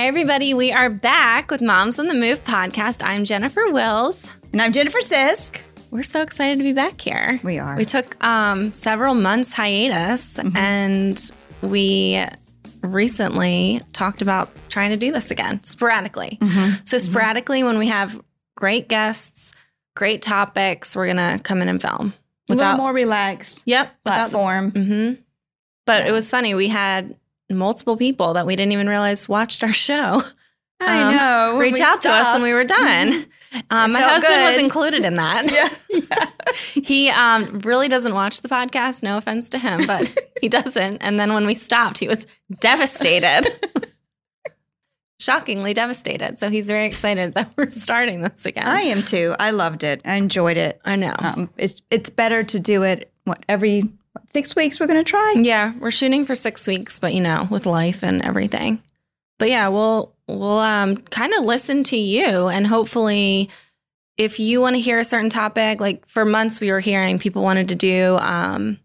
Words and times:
Hey, 0.00 0.08
everybody, 0.08 0.54
we 0.54 0.72
are 0.72 0.88
back 0.88 1.50
with 1.50 1.60
Moms 1.60 1.98
on 1.98 2.06
the 2.06 2.14
Move 2.14 2.42
podcast. 2.42 3.02
I'm 3.04 3.22
Jennifer 3.22 3.70
Wills. 3.70 4.34
And 4.50 4.62
I'm 4.62 4.72
Jennifer 4.72 5.00
Sisk. 5.00 5.60
We're 5.90 6.04
so 6.04 6.22
excited 6.22 6.56
to 6.56 6.64
be 6.64 6.72
back 6.72 6.98
here. 6.98 7.38
We 7.42 7.58
are. 7.58 7.76
We 7.76 7.84
took 7.84 8.16
um, 8.24 8.72
several 8.72 9.12
months 9.12 9.52
hiatus 9.52 10.38
mm-hmm. 10.38 10.56
and 10.56 11.32
we 11.60 12.24
recently 12.82 13.82
talked 13.92 14.22
about 14.22 14.48
trying 14.70 14.88
to 14.88 14.96
do 14.96 15.12
this 15.12 15.30
again 15.30 15.62
sporadically. 15.64 16.38
Mm-hmm. 16.40 16.82
So, 16.86 16.96
mm-hmm. 16.96 17.10
sporadically, 17.12 17.62
when 17.62 17.76
we 17.76 17.88
have 17.88 18.18
great 18.56 18.88
guests, 18.88 19.52
great 19.96 20.22
topics, 20.22 20.96
we're 20.96 21.12
going 21.12 21.18
to 21.18 21.42
come 21.44 21.60
in 21.60 21.68
and 21.68 21.82
film. 21.82 22.14
Without, 22.48 22.62
a 22.62 22.70
little 22.70 22.84
more 22.86 22.94
relaxed. 22.94 23.64
Yep. 23.66 24.02
Platform. 24.06 24.70
mm-hmm. 24.70 25.20
But 25.84 26.04
yeah. 26.04 26.08
it 26.08 26.12
was 26.12 26.30
funny. 26.30 26.54
We 26.54 26.68
had 26.68 27.16
multiple 27.50 27.96
people 27.96 28.34
that 28.34 28.46
we 28.46 28.56
didn't 28.56 28.72
even 28.72 28.88
realize 28.88 29.28
watched 29.28 29.62
our 29.62 29.72
show. 29.72 30.22
I 30.80 31.02
um, 31.02 31.14
know. 31.14 31.58
Reach 31.58 31.80
out 31.80 31.96
stopped. 31.96 32.02
to 32.02 32.10
us 32.10 32.34
when 32.34 32.42
we 32.42 32.54
were 32.54 32.64
done. 32.64 33.12
Mm-hmm. 33.12 33.58
Um, 33.70 33.92
my 33.92 34.00
husband 34.00 34.34
good. 34.34 34.52
was 34.52 34.62
included 34.62 35.04
in 35.04 35.14
that. 35.14 35.50
yeah, 35.90 36.00
yeah. 36.10 36.52
he 36.82 37.10
um, 37.10 37.60
really 37.60 37.88
doesn't 37.88 38.14
watch 38.14 38.40
the 38.40 38.48
podcast. 38.48 39.02
No 39.02 39.18
offense 39.18 39.50
to 39.50 39.58
him, 39.58 39.86
but 39.86 40.16
he 40.40 40.48
doesn't. 40.48 40.98
And 40.98 41.20
then 41.20 41.34
when 41.34 41.46
we 41.46 41.54
stopped, 41.54 41.98
he 41.98 42.08
was 42.08 42.26
devastated. 42.60 43.46
Shockingly 45.18 45.74
devastated. 45.74 46.38
So 46.38 46.48
he's 46.48 46.66
very 46.66 46.86
excited 46.86 47.34
that 47.34 47.52
we're 47.56 47.68
starting 47.68 48.22
this 48.22 48.46
again. 48.46 48.66
I 48.66 48.82
am 48.82 49.02
too. 49.02 49.34
I 49.38 49.50
loved 49.50 49.84
it. 49.84 50.00
I 50.06 50.14
enjoyed 50.14 50.56
it. 50.56 50.80
I 50.84 50.96
know. 50.96 51.14
Um, 51.18 51.50
it's 51.58 51.82
it's 51.90 52.08
better 52.08 52.42
to 52.42 52.58
do 52.58 52.84
it 52.84 53.12
what 53.24 53.44
every 53.46 53.82
six 54.28 54.56
weeks 54.56 54.80
we're 54.80 54.86
going 54.86 55.02
to 55.02 55.08
try. 55.08 55.34
Yeah, 55.36 55.72
we're 55.78 55.90
shooting 55.90 56.24
for 56.24 56.34
six 56.34 56.66
weeks, 56.66 56.98
but 56.98 57.14
you 57.14 57.20
know, 57.20 57.46
with 57.50 57.66
life 57.66 58.02
and 58.02 58.22
everything. 58.22 58.82
But 59.38 59.50
yeah, 59.50 59.68
we'll 59.68 60.14
we'll 60.26 60.58
um, 60.58 60.96
kind 60.98 61.32
of 61.34 61.44
listen 61.44 61.82
to 61.84 61.96
you, 61.96 62.48
and 62.48 62.66
hopefully, 62.66 63.50
if 64.16 64.38
you 64.38 64.60
want 64.60 64.76
to 64.76 64.80
hear 64.80 64.98
a 64.98 65.04
certain 65.04 65.30
topic, 65.30 65.80
like 65.80 66.06
for 66.06 66.24
months 66.24 66.60
we 66.60 66.70
were 66.70 66.80
hearing 66.80 67.18
people 67.18 67.42
wanted 67.42 67.68
to 67.70 67.74
do 67.74 68.18
um, 68.18 68.78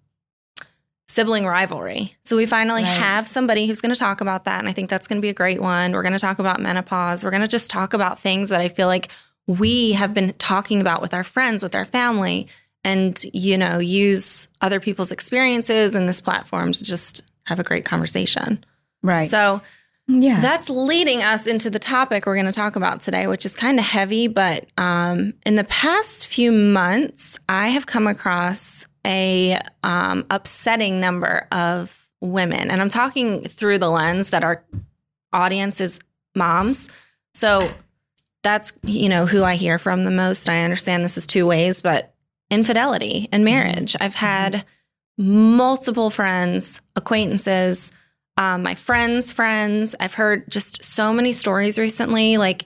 sibling 1.07 1.45
rivalry. 1.45 2.15
So 2.23 2.37
we 2.37 2.45
finally 2.45 2.83
right. 2.83 2.89
have 2.89 3.27
somebody 3.27 3.67
who's 3.67 3.81
going 3.81 3.93
to 3.93 3.99
talk 3.99 4.21
about 4.21 4.45
that, 4.45 4.59
and 4.59 4.69
I 4.69 4.73
think 4.73 4.89
that's 4.89 5.07
going 5.07 5.17
to 5.17 5.21
be 5.21 5.29
a 5.29 5.33
great 5.33 5.61
one. 5.61 5.91
We're 5.91 6.03
going 6.03 6.13
to 6.13 6.19
talk 6.19 6.39
about 6.39 6.61
menopause. 6.61 7.23
We're 7.23 7.31
going 7.31 7.41
to 7.41 7.47
just 7.47 7.69
talk 7.69 7.93
about 7.93 8.19
things 8.19 8.49
that 8.49 8.61
I 8.61 8.69
feel 8.69 8.87
like 8.87 9.11
we 9.47 9.91
have 9.91 10.13
been 10.13 10.33
talking 10.37 10.81
about 10.81 11.01
with 11.01 11.13
our 11.13 11.23
friends, 11.23 11.61
with 11.61 11.75
our 11.75 11.85
family 11.85 12.47
and 12.85 13.21
you 13.33 13.57
know 13.57 13.79
use 13.79 14.47
other 14.61 14.79
people's 14.79 15.11
experiences 15.11 15.95
in 15.95 16.05
this 16.05 16.21
platform 16.21 16.71
to 16.71 16.83
just 16.83 17.23
have 17.45 17.59
a 17.59 17.63
great 17.63 17.83
conversation. 17.83 18.63
Right. 19.03 19.27
So 19.27 19.61
yeah. 20.07 20.39
that's 20.39 20.69
leading 20.69 21.21
us 21.21 21.47
into 21.47 21.69
the 21.69 21.79
topic 21.79 22.25
we're 22.25 22.35
going 22.35 22.45
to 22.45 22.51
talk 22.51 22.75
about 22.75 23.01
today 23.01 23.25
which 23.25 23.43
is 23.43 23.55
kind 23.55 23.79
of 23.79 23.85
heavy 23.85 24.27
but 24.27 24.67
um, 24.77 25.33
in 25.47 25.55
the 25.55 25.63
past 25.63 26.27
few 26.27 26.51
months 26.51 27.39
i 27.49 27.69
have 27.69 27.87
come 27.87 28.05
across 28.05 28.85
a 29.03 29.59
um, 29.81 30.23
upsetting 30.29 30.99
number 30.99 31.47
of 31.51 32.07
women 32.21 32.69
and 32.69 32.83
i'm 32.83 32.89
talking 32.89 33.41
through 33.47 33.79
the 33.79 33.89
lens 33.89 34.29
that 34.29 34.43
our 34.43 34.63
audience 35.33 35.81
is 35.81 35.99
moms. 36.35 36.89
So 37.33 37.69
that's 38.43 38.73
you 38.83 39.09
know 39.09 39.25
who 39.25 39.43
i 39.43 39.55
hear 39.55 39.79
from 39.79 40.03
the 40.03 40.11
most. 40.11 40.47
I 40.49 40.63
understand 40.63 41.03
this 41.03 41.17
is 41.17 41.27
two 41.27 41.45
ways 41.45 41.81
but 41.81 42.13
infidelity 42.49 43.29
in 43.31 43.39
mm-hmm. 43.39 43.45
marriage. 43.45 43.95
I've 43.99 44.15
had 44.15 44.65
multiple 45.17 46.09
friends, 46.09 46.81
acquaintances, 46.95 47.91
um, 48.37 48.63
my 48.63 48.75
friends' 48.75 49.31
friends. 49.31 49.95
I've 49.99 50.13
heard 50.13 50.49
just 50.51 50.83
so 50.83 51.13
many 51.13 51.31
stories 51.31 51.79
recently, 51.79 52.37
like 52.37 52.65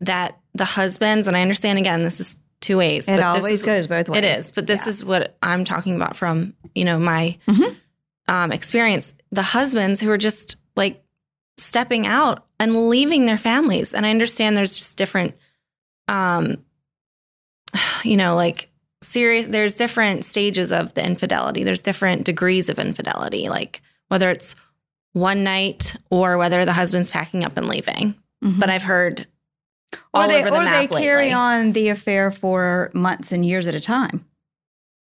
that 0.00 0.38
the 0.54 0.64
husbands, 0.64 1.26
and 1.26 1.36
I 1.36 1.42
understand 1.42 1.78
again, 1.78 2.02
this 2.02 2.20
is 2.20 2.36
two 2.60 2.78
ways. 2.78 3.08
It 3.08 3.20
always 3.20 3.60
is, 3.60 3.62
goes 3.62 3.86
both 3.86 4.08
ways. 4.08 4.18
It 4.18 4.24
is, 4.24 4.52
but 4.52 4.66
this 4.66 4.86
yeah. 4.86 4.90
is 4.90 5.04
what 5.04 5.36
I'm 5.42 5.64
talking 5.64 5.96
about 5.96 6.16
from 6.16 6.54
you 6.74 6.84
know 6.84 6.98
my 6.98 7.38
mm-hmm. 7.46 7.74
um, 8.28 8.52
experience. 8.52 9.14
The 9.30 9.42
husbands 9.42 10.00
who 10.00 10.10
are 10.10 10.18
just 10.18 10.56
like 10.76 11.04
stepping 11.58 12.06
out 12.06 12.46
and 12.58 12.88
leaving 12.88 13.26
their 13.26 13.38
families, 13.38 13.92
and 13.92 14.06
I 14.06 14.10
understand 14.10 14.56
there's 14.56 14.76
just 14.76 14.96
different, 14.96 15.34
um, 16.08 16.64
you 18.04 18.16
know, 18.16 18.34
like 18.36 18.70
serious 19.06 19.48
there's 19.48 19.74
different 19.74 20.24
stages 20.24 20.72
of 20.72 20.94
the 20.94 21.04
infidelity. 21.04 21.64
There's 21.64 21.82
different 21.82 22.24
degrees 22.24 22.68
of 22.68 22.78
infidelity 22.78 23.48
like 23.48 23.82
whether 24.08 24.30
it's 24.30 24.54
one 25.12 25.44
night 25.44 25.96
or 26.10 26.36
whether 26.36 26.64
the 26.64 26.72
husband's 26.72 27.10
packing 27.10 27.44
up 27.44 27.56
and 27.56 27.68
leaving. 27.68 28.14
Mm-hmm. 28.42 28.60
but 28.60 28.68
i've 28.68 28.82
heard 28.82 29.26
or 30.12 30.26
they, 30.26 30.42
the 30.42 30.48
or 30.48 30.64
they 30.64 30.80
lately. 30.82 31.02
carry 31.02 31.32
on 31.32 31.72
the 31.72 31.88
affair 31.88 32.30
for 32.30 32.90
months 32.94 33.32
and 33.32 33.44
years 33.44 33.66
at 33.66 33.74
a 33.74 33.80
time. 33.80 34.24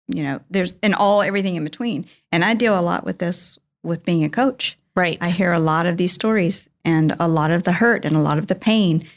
You 0.07 0.23
know 0.23 0.41
there's 0.49 0.77
and 0.83 0.93
all 0.93 1.21
everything 1.21 1.55
in 1.55 1.63
between. 1.63 2.05
And 2.31 2.43
i 2.43 2.53
deal 2.53 2.77
a 2.77 2.81
lot 2.81 3.05
with 3.05 3.19
this 3.19 3.57
with 3.83 4.05
being 4.05 4.23
a 4.23 4.29
coach. 4.29 4.77
Right. 4.95 5.17
I 5.21 5.29
hear 5.29 5.51
a 5.51 5.59
lot 5.59 5.85
of 5.85 5.97
these 5.97 6.13
stories 6.13 6.69
and 6.85 7.15
a 7.19 7.27
lot 7.27 7.51
of 7.51 7.63
the 7.63 7.71
hurt 7.71 8.05
and 8.05 8.15
a 8.15 8.19
lot 8.19 8.37
of 8.37 8.47
the 8.47 8.55
pain 8.55 9.07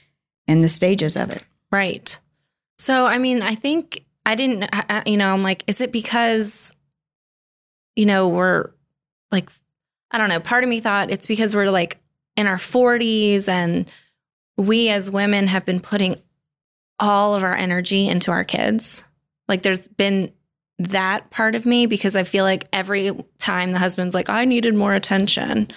and 0.49 0.65
the 0.65 0.69
stages 0.69 1.17
of 1.17 1.31
it. 1.31 1.45
Right. 1.71 2.19
So 2.79 3.07
i 3.07 3.19
mean 3.19 3.43
i 3.43 3.55
think 3.55 4.05
I 4.27 4.35
didn't, 4.35 4.69
you 5.07 5.17
know, 5.17 5.33
I'm 5.33 5.45
like, 5.45 5.63
is 5.69 5.81
it 5.81 5.93
because, 5.93 6.75
you 7.95 8.07
know, 8.07 8.29
we're 8.29 8.71
like, 9.31 9.51
I 10.11 10.19
don't 10.19 10.29
know, 10.29 10.41
part 10.41 10.65
of 10.65 10.69
me 10.69 10.81
thought 10.81 11.13
it's 11.13 11.29
because 11.29 11.55
we're 11.55 11.71
like 11.71 11.99
in 12.37 12.49
our 12.49 12.57
40s 12.57 13.49
and 13.49 13.91
we 14.57 14.91
as 14.91 15.11
women 15.13 15.47
have 15.47 15.65
been 15.65 15.79
putting 15.79 16.17
all 16.99 17.37
of 17.37 17.45
our 17.45 17.55
energy 17.55 18.09
into 18.09 18.33
our 18.33 18.43
kids. 18.43 19.05
Like 19.49 19.63
there's 19.63 19.87
been 19.87 20.33
that 20.81 21.31
part 21.31 21.55
of 21.55 21.65
me 21.65 21.87
because 21.87 22.17
I 22.17 22.25
feel 22.25 22.45
like 22.45 22.67
every 22.73 23.13
time 23.39 23.71
the 23.71 23.79
husband's 23.79 24.15
like, 24.15 24.29
I 24.29 24.45
needed 24.45 24.75
more 24.75 24.93
attention. 24.93 25.69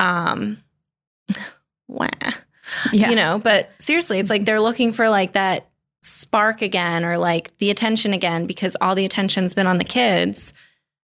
Um, 0.00 0.62
wah. 1.88 2.08
Yeah. 2.92 3.08
You 3.08 3.16
know, 3.16 3.38
but 3.38 3.70
seriously, 3.78 4.18
it's 4.18 4.28
like 4.28 4.44
they're 4.44 4.60
looking 4.60 4.92
for 4.92 5.08
like 5.08 5.32
that 5.32 5.68
spark 6.02 6.62
again 6.62 7.04
or 7.04 7.18
like 7.18 7.56
the 7.58 7.70
attention 7.70 8.12
again 8.12 8.46
because 8.46 8.76
all 8.80 8.94
the 8.94 9.04
attention's 9.04 9.54
been 9.54 9.66
on 9.66 9.78
the 9.78 9.84
kids. 9.84 10.52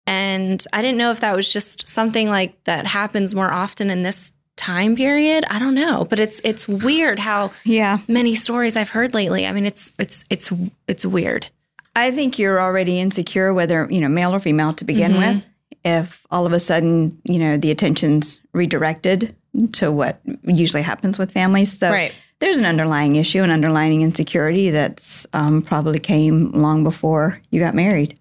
And 0.05 0.63
I 0.71 0.81
didn't 0.81 0.97
know 0.97 1.11
if 1.11 1.19
that 1.19 1.35
was 1.35 1.51
just 1.51 1.87
something 1.87 2.29
like 2.29 2.63
that 2.63 2.87
happens 2.87 3.35
more 3.35 3.51
often 3.51 3.89
in 3.89 4.03
this 4.03 4.31
time 4.55 4.95
period. 4.95 5.45
I 5.49 5.59
don't 5.59 5.75
know, 5.75 6.05
but 6.05 6.19
it's 6.19 6.41
it's 6.43 6.67
weird 6.67 7.19
how 7.19 7.51
yeah 7.63 7.99
many 8.07 8.35
stories 8.35 8.75
I've 8.75 8.89
heard 8.89 9.13
lately. 9.13 9.45
I 9.45 9.51
mean, 9.51 9.65
it's 9.65 9.91
it's 9.99 10.23
it's 10.29 10.51
it's 10.87 11.05
weird. 11.05 11.47
I 11.95 12.11
think 12.11 12.39
you're 12.39 12.59
already 12.59 12.99
insecure, 12.99 13.53
whether 13.53 13.87
you 13.89 14.01
know 14.01 14.09
male 14.09 14.33
or 14.33 14.39
female 14.39 14.73
to 14.73 14.85
begin 14.85 15.11
mm-hmm. 15.13 15.35
with. 15.35 15.45
If 15.83 16.25
all 16.31 16.45
of 16.45 16.53
a 16.53 16.59
sudden 16.59 17.19
you 17.25 17.39
know 17.39 17.57
the 17.57 17.71
attention's 17.71 18.39
redirected 18.53 19.35
to 19.73 19.91
what 19.91 20.21
usually 20.43 20.83
happens 20.83 21.19
with 21.19 21.31
families, 21.31 21.77
so 21.77 21.91
right 21.91 22.13
there's 22.39 22.57
an 22.57 22.65
underlying 22.65 23.15
issue, 23.15 23.41
an 23.41 23.51
underlying 23.51 24.01
insecurity 24.01 24.69
that's 24.69 25.25
um, 25.33 25.61
probably 25.61 25.99
came 25.99 26.51
long 26.51 26.83
before 26.83 27.39
you 27.49 27.59
got 27.59 27.75
married 27.75 28.19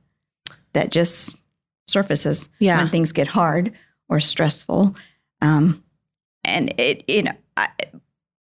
that 0.72 0.91
just 0.91 1.38
surfaces 1.87 2.49
yeah. 2.59 2.78
when 2.78 2.88
things 2.88 3.12
get 3.12 3.28
hard 3.28 3.72
or 4.09 4.21
stressful. 4.21 4.97
Um, 5.43 5.82
and 6.44 6.78
it, 6.78 7.04
you 7.09 7.25
know, 7.25 7.32
I, 7.56 7.69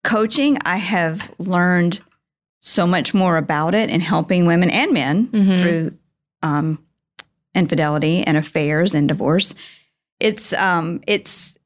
coaching, 0.02 0.58
I 0.64 0.76
have 0.76 1.32
learned 1.38 2.00
so 2.60 2.86
much 2.86 3.12
more 3.12 3.36
about 3.36 3.74
it 3.74 3.90
and 3.90 4.02
helping 4.02 4.46
women 4.46 4.70
and 4.70 4.92
men 4.92 5.26
mm-hmm. 5.28 5.54
through 5.54 5.98
um, 6.42 6.84
infidelity 7.54 8.22
and 8.22 8.36
affairs 8.36 8.94
and 8.94 9.08
divorce. 9.08 9.54
It's 10.20 10.52
um, 10.54 11.02
it's 11.06 11.58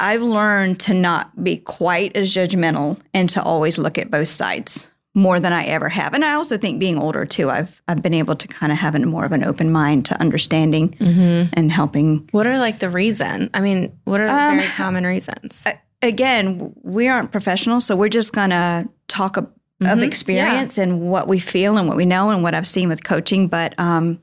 I've 0.00 0.22
learned 0.22 0.80
to 0.80 0.94
not 0.94 1.42
be 1.42 1.58
quite 1.58 2.16
as 2.16 2.32
judgmental 2.32 3.00
and 3.12 3.28
to 3.30 3.42
always 3.42 3.78
look 3.78 3.98
at 3.98 4.10
both 4.10 4.28
sides 4.28 4.90
more 5.14 5.40
than 5.40 5.52
I 5.52 5.64
ever 5.64 5.88
have. 5.88 6.14
And 6.14 6.24
I 6.24 6.34
also 6.34 6.56
think 6.56 6.78
being 6.78 6.96
older 6.96 7.26
too, 7.26 7.50
I've 7.50 7.82
I've 7.88 8.02
been 8.02 8.14
able 8.14 8.36
to 8.36 8.48
kind 8.48 8.72
of 8.72 8.78
have 8.78 8.94
a 8.94 9.00
more 9.00 9.24
of 9.24 9.32
an 9.32 9.44
open 9.44 9.72
mind 9.72 10.06
to 10.06 10.20
understanding 10.20 10.90
mm-hmm. 10.90 11.50
and 11.52 11.72
helping. 11.72 12.28
What 12.30 12.46
are 12.46 12.58
like 12.58 12.78
the 12.78 12.90
reason? 12.90 13.50
I 13.52 13.60
mean, 13.60 13.98
what 14.04 14.20
are 14.20 14.28
the 14.28 14.32
um, 14.32 14.56
very 14.58 14.68
common 14.68 15.04
reasons? 15.04 15.66
Again, 16.00 16.72
we 16.82 17.08
aren't 17.08 17.32
professionals, 17.32 17.84
so 17.84 17.96
we're 17.96 18.08
just 18.08 18.32
gonna 18.32 18.88
talk 19.08 19.36
of, 19.36 19.44
mm-hmm. 19.44 19.86
of 19.86 20.02
experience 20.02 20.76
yeah. 20.76 20.84
and 20.84 21.00
what 21.00 21.26
we 21.26 21.40
feel 21.40 21.76
and 21.76 21.88
what 21.88 21.96
we 21.96 22.04
know 22.04 22.30
and 22.30 22.42
what 22.42 22.54
I've 22.54 22.66
seen 22.66 22.88
with 22.88 23.02
coaching. 23.02 23.48
But 23.48 23.74
um, 23.80 24.22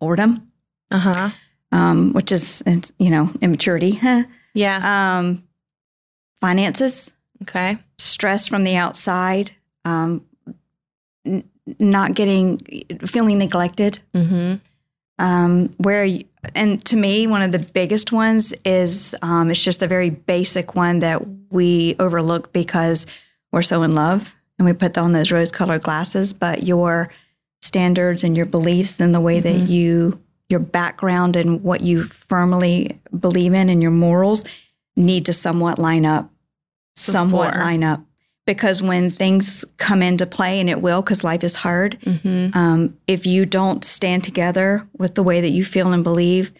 boredom, 0.00 0.50
uh 0.90 0.98
huh, 0.98 1.30
um, 1.72 2.14
which 2.14 2.32
is 2.32 2.62
you 2.98 3.10
know 3.10 3.30
immaturity. 3.42 3.92
Huh? 3.92 4.24
Yeah. 4.56 5.18
Um, 5.18 5.44
finances. 6.40 7.14
Okay. 7.42 7.78
Stress 7.98 8.48
from 8.48 8.64
the 8.64 8.76
outside. 8.76 9.52
Um, 9.84 10.24
n- 11.24 11.48
not 11.80 12.14
getting, 12.14 12.58
feeling 13.06 13.38
neglected. 13.38 14.00
Mm-hmm. 14.14 14.54
um, 15.18 15.68
where 15.78 16.04
you, 16.04 16.24
and 16.54 16.84
to 16.86 16.96
me 16.96 17.26
one 17.26 17.42
of 17.42 17.52
the 17.52 17.70
biggest 17.72 18.12
ones 18.12 18.54
is 18.64 19.14
um, 19.22 19.50
it's 19.50 19.62
just 19.62 19.82
a 19.82 19.88
very 19.88 20.10
basic 20.10 20.74
one 20.74 21.00
that 21.00 21.22
we 21.50 21.96
overlook 21.98 22.52
because 22.52 23.06
we're 23.52 23.62
so 23.62 23.82
in 23.82 23.94
love 23.94 24.34
and 24.58 24.66
we 24.66 24.72
put 24.72 24.96
on 24.96 25.12
those 25.12 25.32
rose 25.32 25.50
colored 25.50 25.82
glasses 25.82 26.32
but 26.32 26.62
your 26.62 27.10
standards 27.62 28.22
and 28.22 28.36
your 28.36 28.46
beliefs 28.46 29.00
and 29.00 29.14
the 29.14 29.20
way 29.20 29.40
mm-hmm. 29.40 29.58
that 29.58 29.70
you 29.70 30.18
your 30.48 30.60
background 30.60 31.36
and 31.36 31.62
what 31.62 31.80
you 31.80 32.04
firmly 32.04 33.00
believe 33.18 33.52
in 33.52 33.68
and 33.68 33.82
your 33.82 33.90
morals 33.90 34.44
need 34.96 35.26
to 35.26 35.32
somewhat 35.32 35.78
line 35.78 36.06
up. 36.06 36.30
Somewhat 36.94 37.54
line 37.54 37.82
up. 37.84 38.00
Because 38.46 38.80
when 38.80 39.10
things 39.10 39.64
come 39.76 40.02
into 40.02 40.24
play 40.24 40.60
and 40.60 40.70
it 40.70 40.80
will 40.80 41.02
because 41.02 41.24
life 41.24 41.42
is 41.42 41.56
hard 41.56 41.98
mm-hmm. 42.00 42.56
um, 42.56 42.96
if 43.08 43.26
you 43.26 43.44
don't 43.44 43.84
stand 43.84 44.22
together 44.22 44.86
with 44.96 45.16
the 45.16 45.22
way 45.24 45.40
that 45.40 45.50
you 45.50 45.64
feel 45.64 45.92
and 45.92 46.04
believe 46.04 46.52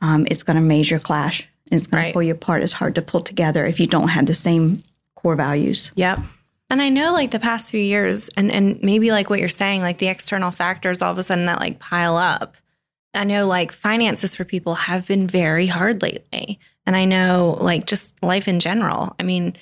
um, 0.00 0.26
it's 0.30 0.42
going 0.42 0.56
to 0.56 0.62
major 0.62 0.98
clash. 0.98 1.48
It's 1.72 1.86
going 1.86 2.02
right. 2.02 2.08
to 2.08 2.12
pull 2.12 2.22
you 2.22 2.32
apart. 2.32 2.62
It's 2.62 2.72
hard 2.72 2.94
to 2.96 3.02
pull 3.02 3.22
together 3.22 3.64
if 3.64 3.80
you 3.80 3.86
don't 3.86 4.08
have 4.08 4.26
the 4.26 4.34
same 4.34 4.78
core 5.14 5.36
values. 5.36 5.92
Yep. 5.94 6.20
And 6.68 6.80
i 6.80 6.88
know 6.88 7.12
like 7.12 7.32
the 7.32 7.40
past 7.40 7.72
few 7.72 7.80
years 7.80 8.28
and 8.36 8.48
and 8.52 8.80
maybe 8.80 9.10
like 9.10 9.28
what 9.28 9.40
you're 9.40 9.48
saying 9.48 9.82
like 9.82 9.98
the 9.98 10.06
external 10.06 10.52
factors 10.52 11.02
all 11.02 11.10
of 11.10 11.18
a 11.18 11.24
sudden 11.24 11.46
that 11.46 11.58
like 11.58 11.80
pile 11.80 12.16
up 12.16 12.56
i 13.14 13.24
know 13.24 13.46
like 13.46 13.72
finances 13.72 14.34
for 14.34 14.44
people 14.44 14.74
have 14.74 15.06
been 15.06 15.26
very 15.26 15.66
hard 15.66 16.02
lately. 16.02 16.58
And 16.86 16.96
i 16.96 17.04
know 17.04 17.56
like 17.60 17.86
just 17.86 18.20
life 18.22 18.48
in 18.48 18.60
general. 18.60 19.14
I 19.18 19.22
mean 19.22 19.54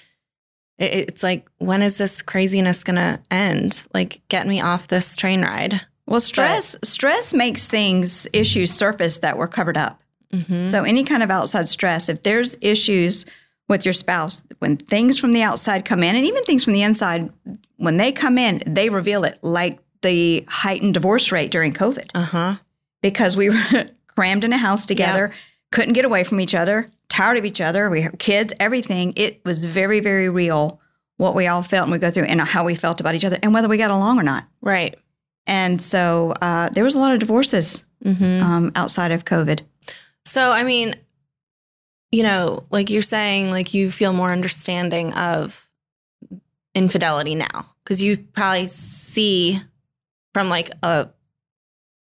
it's 0.79 1.23
like 1.25 1.49
when 1.59 1.83
is 1.83 1.99
this 1.99 2.23
craziness 2.23 2.85
going 2.85 2.97
to 2.97 3.21
end? 3.33 3.83
Like 3.93 4.21
get 4.29 4.47
me 4.47 4.61
off 4.61 4.87
this 4.87 5.17
train 5.17 5.43
ride. 5.43 5.81
Well 6.06 6.21
stress 6.21 6.77
but, 6.77 6.87
stress 6.87 7.35
makes 7.35 7.67
things 7.67 8.29
issues 8.33 8.73
surface 8.73 9.19
that 9.19 9.37
were 9.37 9.49
covered 9.49 9.77
up. 9.77 10.00
Mm-hmm. 10.33 10.67
so 10.67 10.85
any 10.85 11.05
kind 11.05 11.23
of 11.23 11.31
outside 11.31 11.69
stress 11.69 12.11
if 12.11 12.23
there's 12.23 12.55
issues 12.61 13.25
with 13.67 13.87
your 13.87 13.95
spouse 13.95 14.45
when 14.59 14.77
things 14.77 15.19
from 15.19 15.33
the 15.33 15.41
outside 15.41 15.87
come 15.87 16.03
in 16.03 16.15
and 16.15 16.27
even 16.27 16.43
things 16.45 16.65
from 16.65 16.75
the 16.75 16.83
inside 16.83 17.31
when 17.79 17.97
they 17.97 18.12
come 18.12 18.37
in 18.37 18.61
they 18.67 18.91
reveal 18.91 19.25
it 19.25 19.39
like 19.41 19.79
the 20.03 20.45
heightened 20.47 20.93
divorce 20.93 21.33
rate 21.33 21.50
during 21.50 21.73
covid. 21.73 22.11
Uh-huh 22.15 22.56
because 23.03 23.37
we 23.37 23.50
were 23.73 23.87
crammed 24.06 24.45
in 24.45 24.53
a 24.53 24.59
house 24.59 24.87
together 24.87 25.33
couldn't 25.71 25.93
get 25.93 26.05
away 26.05 26.25
from 26.25 26.41
each 26.41 26.55
other 26.55 26.89
tired 27.09 27.37
of 27.37 27.45
each 27.45 27.61
other. 27.61 27.91
We 27.91 28.03
have 28.03 28.19
kids, 28.19 28.53
everything. 28.61 29.12
It 29.17 29.45
was 29.45 29.65
very, 29.65 30.00
very 30.00 30.29
real 30.29 30.81
what 31.17 31.35
we 31.35 31.47
all 31.47 31.62
felt 31.62 31.85
and 31.85 31.93
we 31.93 31.99
go 31.99 32.11
through 32.11 32.25
and 32.25 32.41
how 32.41 32.65
we 32.65 32.75
felt 32.75 33.00
about 33.00 33.15
each 33.15 33.25
other 33.25 33.39
and 33.43 33.53
whether 33.53 33.69
we 33.69 33.77
got 33.77 33.91
along 33.91 34.21
or 34.21 34.23
not. 34.23 34.45
Right. 34.61 34.97
And 35.47 35.83
so 35.83 36.35
uh, 36.41 36.69
there 36.71 36.85
was 36.85 36.95
a 36.95 36.99
lot 36.99 37.12
of 37.12 37.21
divorces 37.21 37.85
mm-hmm. 38.05 38.43
um, 38.43 38.73
outside 38.77 39.11
of 39.11 39.25
COVID. 39.25 39.62
So, 40.25 40.53
I 40.53 40.62
mean, 40.62 40.95
you 42.12 42.23
know, 42.23 42.67
like 42.71 42.91
you're 42.91 43.03
saying, 43.03 43.50
like 43.50 43.75
you 43.75 43.91
feel 43.91 44.12
more 44.12 44.31
understanding 44.31 45.12
of 45.15 45.69
infidelity 46.75 47.35
now 47.35 47.67
because 47.83 48.03
you 48.03 48.19
probably 48.19 48.67
see 48.67 49.59
from 50.35 50.49
like 50.49 50.71
a 50.83 51.09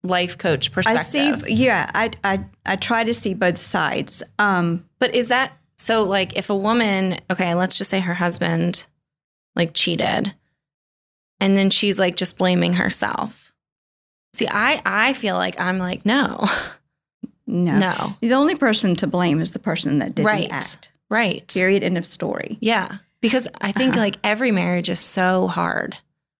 life 0.02 0.38
coach 0.38 0.72
perspective. 0.72 1.44
I 1.44 1.46
see. 1.46 1.54
Yeah, 1.54 1.88
I 1.94 2.10
I 2.24 2.44
I 2.66 2.76
try 2.76 3.04
to 3.04 3.14
see 3.14 3.34
both 3.34 3.58
sides. 3.58 4.22
Um, 4.38 4.84
but 4.98 5.14
is 5.14 5.28
that 5.28 5.56
so? 5.76 6.04
Like, 6.04 6.36
if 6.36 6.50
a 6.50 6.56
woman, 6.56 7.18
okay, 7.30 7.54
let's 7.54 7.78
just 7.78 7.90
say 7.90 8.00
her 8.00 8.14
husband 8.14 8.86
like 9.56 9.74
cheated, 9.74 10.34
and 11.40 11.56
then 11.56 11.70
she's 11.70 11.98
like 11.98 12.16
just 12.16 12.38
blaming 12.38 12.74
herself. 12.74 13.52
See, 14.32 14.48
I 14.48 14.80
I 14.84 15.12
feel 15.12 15.36
like 15.36 15.60
I'm 15.60 15.78
like 15.78 16.06
no, 16.06 16.44
no, 17.46 17.78
no. 17.78 18.16
The 18.20 18.34
only 18.34 18.54
person 18.54 18.94
to 18.96 19.06
blame 19.06 19.40
is 19.40 19.52
the 19.52 19.58
person 19.58 19.98
that 19.98 20.14
did 20.14 20.24
right. 20.24 20.48
the 20.48 20.54
act. 20.54 20.92
Right. 21.08 21.46
Period. 21.52 21.82
End 21.82 21.98
of 21.98 22.06
story. 22.06 22.56
Yeah, 22.60 22.96
because 23.20 23.48
I 23.60 23.72
think 23.72 23.94
uh-huh. 23.94 24.00
like 24.00 24.16
every 24.22 24.52
marriage 24.52 24.88
is 24.88 25.00
so 25.00 25.48
hard. 25.48 25.96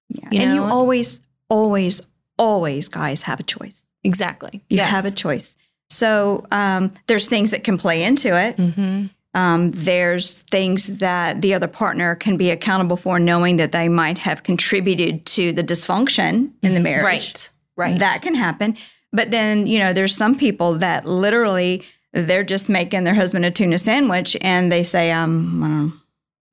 Yeah, 0.09 0.29
you 0.31 0.41
and 0.41 0.55
you 0.55 0.63
always, 0.63 1.21
always, 1.49 2.03
always, 2.41 2.89
guys, 2.89 3.23
have 3.23 3.39
a 3.39 3.45
choice. 3.45 3.89
Exactly. 4.03 4.65
You 4.71 4.79
yes. 4.79 4.91
have 4.91 5.05
a 5.05 5.11
choice. 5.11 5.57
So 5.91 6.47
um, 6.51 6.93
there's 7.07 7.29
things 7.29 7.51
that 7.51 7.65
can 7.65 7.77
play 7.77 8.03
into 8.03 8.29
it. 8.37 8.57
Mm-hmm. 8.57 9.07
Um, 9.35 9.71
there's 9.73 10.43
things 10.43 10.99
that 10.99 11.43
the 11.43 11.55
other 11.55 11.69
partner 11.69 12.17
can 12.17 12.37
be 12.37 12.51
accountable 12.51 12.97
for, 12.97 13.21
knowing 13.21 13.59
that 13.59 13.73
they 13.73 13.89
might 13.89 14.19
have 14.19 14.43
contributed 14.43 15.27
to 15.27 15.53
the 15.53 15.63
dysfunction 15.63 16.51
in 16.63 16.75
the 16.75 16.81
marriage. 16.81 17.05
Right. 17.05 17.51
Right. 17.77 17.99
That 17.99 18.23
can 18.23 18.35
happen. 18.35 18.77
But 19.13 19.31
then, 19.31 19.67
you 19.67 19.79
know, 19.79 19.93
there's 19.93 20.17
some 20.17 20.35
people 20.35 20.75
that 20.75 21.05
literally 21.05 21.83
they're 22.13 22.45
just 22.45 22.69
making 22.69 23.05
their 23.05 23.15
husband 23.15 23.45
a 23.45 23.51
tuna 23.51 23.79
sandwich 23.79 24.37
and 24.41 24.71
they 24.71 24.83
say, 24.83 25.13
um, 25.13 25.63
I 25.63 25.69
don't, 25.69 25.93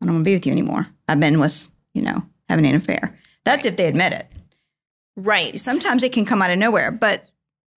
I 0.01 0.06
don't 0.06 0.16
want 0.16 0.25
to 0.25 0.30
be 0.30 0.36
with 0.36 0.45
you 0.45 0.51
anymore. 0.51 0.88
I've 1.07 1.19
been 1.19 1.39
with, 1.39 1.68
you 1.94 2.04
know, 2.04 2.24
having 2.50 2.66
an 2.66 2.75
affair. 2.75 3.18
That's 3.44 3.66
right. 3.66 3.72
if 3.72 3.78
they 3.78 3.88
admit 3.88 4.13
it. 4.13 4.28
Right. 5.17 5.59
Sometimes 5.59 6.03
it 6.03 6.13
can 6.13 6.25
come 6.25 6.41
out 6.41 6.51
of 6.51 6.57
nowhere, 6.57 6.91
but 6.91 7.29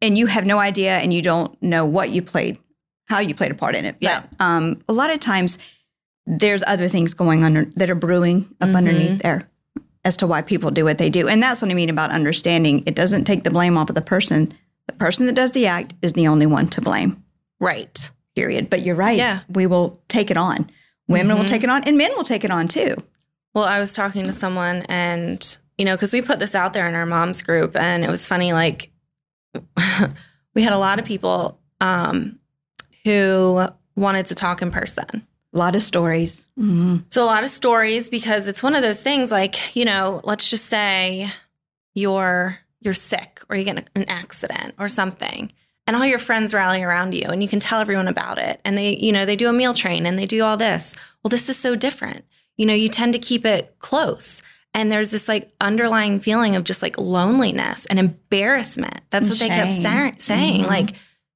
and 0.03 0.17
you 0.17 0.27
have 0.27 0.47
no 0.47 0.59
idea 0.59 0.99
and 0.99 1.13
you 1.13 1.23
don't 1.23 1.61
know 1.63 1.85
what 1.85 2.11
you 2.11 2.23
played, 2.23 2.59
how 3.07 3.19
you 3.19 3.35
played 3.35 3.51
a 3.51 3.55
part 3.55 3.75
in 3.75 3.85
it. 3.85 3.97
Yeah. 3.99 4.23
But 4.39 4.45
um, 4.45 4.83
a 4.89 4.93
lot 4.93 5.11
of 5.11 5.21
times 5.21 5.59
there's 6.27 6.63
other 6.67 6.87
things 6.87 7.15
going 7.15 7.43
on 7.43 7.73
that 7.77 7.91
are 7.91 7.95
brewing 7.95 8.55
up 8.61 8.69
mm-hmm. 8.69 8.77
underneath 8.77 9.23
there 9.23 9.49
as 10.05 10.17
to 10.19 10.27
why 10.27 10.43
people 10.43 10.71
do 10.71 10.85
what 10.85 10.99
they 10.99 11.11
do. 11.11 11.29
And 11.29 11.43
that's 11.43 11.61
what 11.61 11.71
I 11.71 11.75
mean 11.75 11.91
about 11.91 12.11
understanding. 12.11 12.83
It 12.87 12.95
doesn't 12.95 13.25
take 13.25 13.45
the 13.45 13.51
blame 13.51 13.77
off 13.77 13.89
of 13.89 13.95
the 13.95 14.01
person. 14.03 14.53
The 14.87 14.93
person 14.95 15.27
that 15.27 15.35
does 15.35 15.53
the 15.53 15.67
act 15.67 15.95
is 16.03 16.13
the 16.13 16.29
only 16.29 16.47
one 16.47 16.69
to 16.69 16.81
blame. 16.81 17.23
Right. 17.59 18.11
Period. 18.35 18.71
But 18.71 18.83
you're 18.83 18.97
right. 18.97 19.19
Yeah. 19.19 19.41
We 19.49 19.67
will 19.67 20.01
take 20.09 20.31
it 20.31 20.37
on. 20.37 20.71
Women 21.09 21.29
mm-hmm. 21.29 21.39
will 21.41 21.49
take 21.49 21.65
it 21.65 21.71
on 21.71 21.85
and 21.85 21.99
men 21.99 22.13
will 22.17 22.25
take 22.25 22.45
it 22.45 22.51
on 22.51 22.69
too. 22.69 22.97
Well, 23.55 23.65
I 23.65 23.81
was 23.81 23.93
talking 23.93 24.23
to 24.25 24.33
someone 24.33 24.83
and 24.89 25.59
you 25.81 25.87
know, 25.87 25.97
because 25.97 26.13
we 26.13 26.21
put 26.21 26.39
this 26.39 26.55
out 26.55 26.75
there 26.75 26.87
in 26.87 26.95
our 26.95 27.07
mom's 27.07 27.41
group, 27.41 27.75
and 27.75 28.05
it 28.05 28.11
was 28.11 28.27
funny. 28.27 28.53
Like, 28.53 28.93
we 30.55 30.61
had 30.61 30.75
a 30.75 30.79
lot 30.79 30.99
of 30.99 31.07
people 31.07 31.59
um, 31.81 32.39
who 33.03 33.67
wanted 33.97 34.27
to 34.27 34.35
talk 34.35 34.61
in 34.61 34.71
person. 34.71 35.27
A 35.55 35.59
lot 35.59 35.75
of 35.75 35.83
stories. 35.83 36.49
Mm-hmm. 36.59 36.99
So, 37.09 37.25
a 37.25 37.25
lot 37.25 37.45
of 37.45 37.49
stories 37.49 38.11
because 38.11 38.47
it's 38.47 38.63
one 38.63 38.75
of 38.75 38.83
those 38.83 39.01
things 39.01 39.33
like, 39.33 39.75
you 39.75 39.87
know, 39.87 40.21
let's 40.23 40.51
just 40.51 40.67
say 40.67 41.31
you're 41.95 42.59
you're 42.83 42.93
sick 42.93 43.41
or 43.49 43.57
you 43.57 43.65
get 43.65 43.89
an 43.95 44.05
accident 44.05 44.75
or 44.79 44.91
something 44.91 45.51
and 45.87 45.97
all 45.97 46.05
your 46.05 46.19
friends 46.19 46.53
rally 46.53 46.83
around 46.83 47.15
you 47.15 47.25
and 47.25 47.43
you 47.43 47.49
can 47.49 47.61
tell 47.61 47.81
everyone 47.81 48.09
about 48.09 48.39
it 48.39 48.61
and 48.65 48.79
they 48.79 48.97
you 48.97 49.13
know 49.13 49.27
they 49.27 49.37
do 49.37 49.51
a 49.51 49.53
meal 49.53 49.75
train 49.75 50.07
and 50.07 50.19
they 50.19 50.25
do 50.25 50.43
all 50.43 50.57
this 50.57 50.95
well 51.23 51.29
this 51.29 51.51
is 51.51 51.59
so 51.59 51.75
different 51.75 52.25
you 52.57 52.65
know 52.65 52.73
you 52.73 52.89
tend 52.89 53.13
to 53.13 53.19
keep 53.19 53.45
it 53.45 53.75
close 53.81 54.41
and 54.75 54.91
there's 54.91 55.11
this 55.11 55.29
like 55.29 55.53
underlying 55.61 56.21
feeling 56.21 56.57
of 56.57 56.65
just 56.65 56.83
like 56.83 56.99
loneliness 56.99 57.87
and 57.87 57.99
embarrassment. 57.99 59.01
That's 59.11 59.29
what 59.29 59.39
Shame. 59.39 59.49
they 59.49 59.55
kept 59.55 60.19
sa- 60.21 60.25
saying. 60.25 60.61
Mm-hmm. 60.63 60.71
Like 60.71 60.91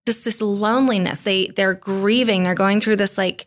just 0.06 0.24
this 0.24 0.40
loneliness. 0.40 1.22
They 1.22 1.48
they're 1.48 1.74
grieving. 1.74 2.42
They're 2.42 2.54
going 2.54 2.80
through 2.80 2.96
this 2.96 3.18
like 3.18 3.46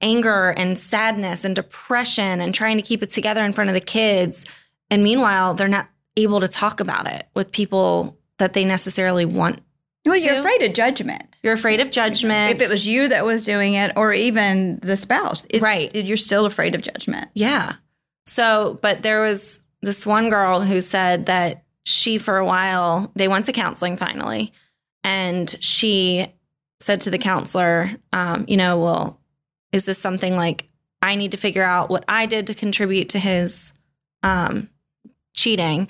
anger 0.00 0.50
and 0.50 0.78
sadness 0.78 1.44
and 1.44 1.54
depression 1.54 2.40
and 2.40 2.54
trying 2.54 2.76
to 2.76 2.82
keep 2.82 3.02
it 3.02 3.10
together 3.10 3.44
in 3.44 3.52
front 3.52 3.68
of 3.68 3.74
the 3.74 3.80
kids. 3.80 4.46
And 4.90 5.02
meanwhile, 5.02 5.54
they're 5.54 5.68
not 5.68 5.88
able 6.16 6.40
to 6.40 6.48
talk 6.48 6.80
about 6.80 7.06
it 7.06 7.26
with 7.34 7.52
people 7.52 8.18
that 8.38 8.54
they 8.54 8.64
necessarily 8.64 9.24
want 9.24 9.60
well, 10.06 10.16
you're 10.16 10.36
afraid 10.36 10.62
of 10.62 10.72
judgment. 10.72 11.38
You're 11.42 11.52
afraid 11.52 11.80
of 11.80 11.90
judgment. 11.90 12.54
If 12.54 12.62
it 12.62 12.70
was 12.70 12.86
you 12.86 13.08
that 13.08 13.24
was 13.24 13.44
doing 13.44 13.74
it, 13.74 13.92
or 13.96 14.14
even 14.14 14.78
the 14.80 14.96
spouse, 14.96 15.46
right? 15.60 15.94
You're 15.94 16.16
still 16.16 16.46
afraid 16.46 16.74
of 16.74 16.80
judgment. 16.80 17.28
Yeah. 17.34 17.74
So, 18.30 18.78
but 18.80 19.02
there 19.02 19.22
was 19.22 19.64
this 19.82 20.06
one 20.06 20.30
girl 20.30 20.60
who 20.60 20.80
said 20.82 21.26
that 21.26 21.64
she, 21.84 22.16
for 22.16 22.36
a 22.36 22.44
while, 22.44 23.10
they 23.16 23.26
went 23.26 23.46
to 23.46 23.52
counseling 23.52 23.96
finally. 23.96 24.52
And 25.02 25.52
she 25.58 26.32
said 26.78 27.00
to 27.00 27.10
the 27.10 27.18
counselor, 27.18 27.90
um, 28.12 28.44
you 28.46 28.56
know, 28.56 28.78
well, 28.78 29.20
is 29.72 29.84
this 29.84 29.98
something 29.98 30.36
like 30.36 30.68
I 31.02 31.16
need 31.16 31.32
to 31.32 31.38
figure 31.38 31.64
out 31.64 31.90
what 31.90 32.04
I 32.06 32.26
did 32.26 32.46
to 32.46 32.54
contribute 32.54 33.08
to 33.08 33.18
his 33.18 33.72
um, 34.22 34.70
cheating? 35.34 35.88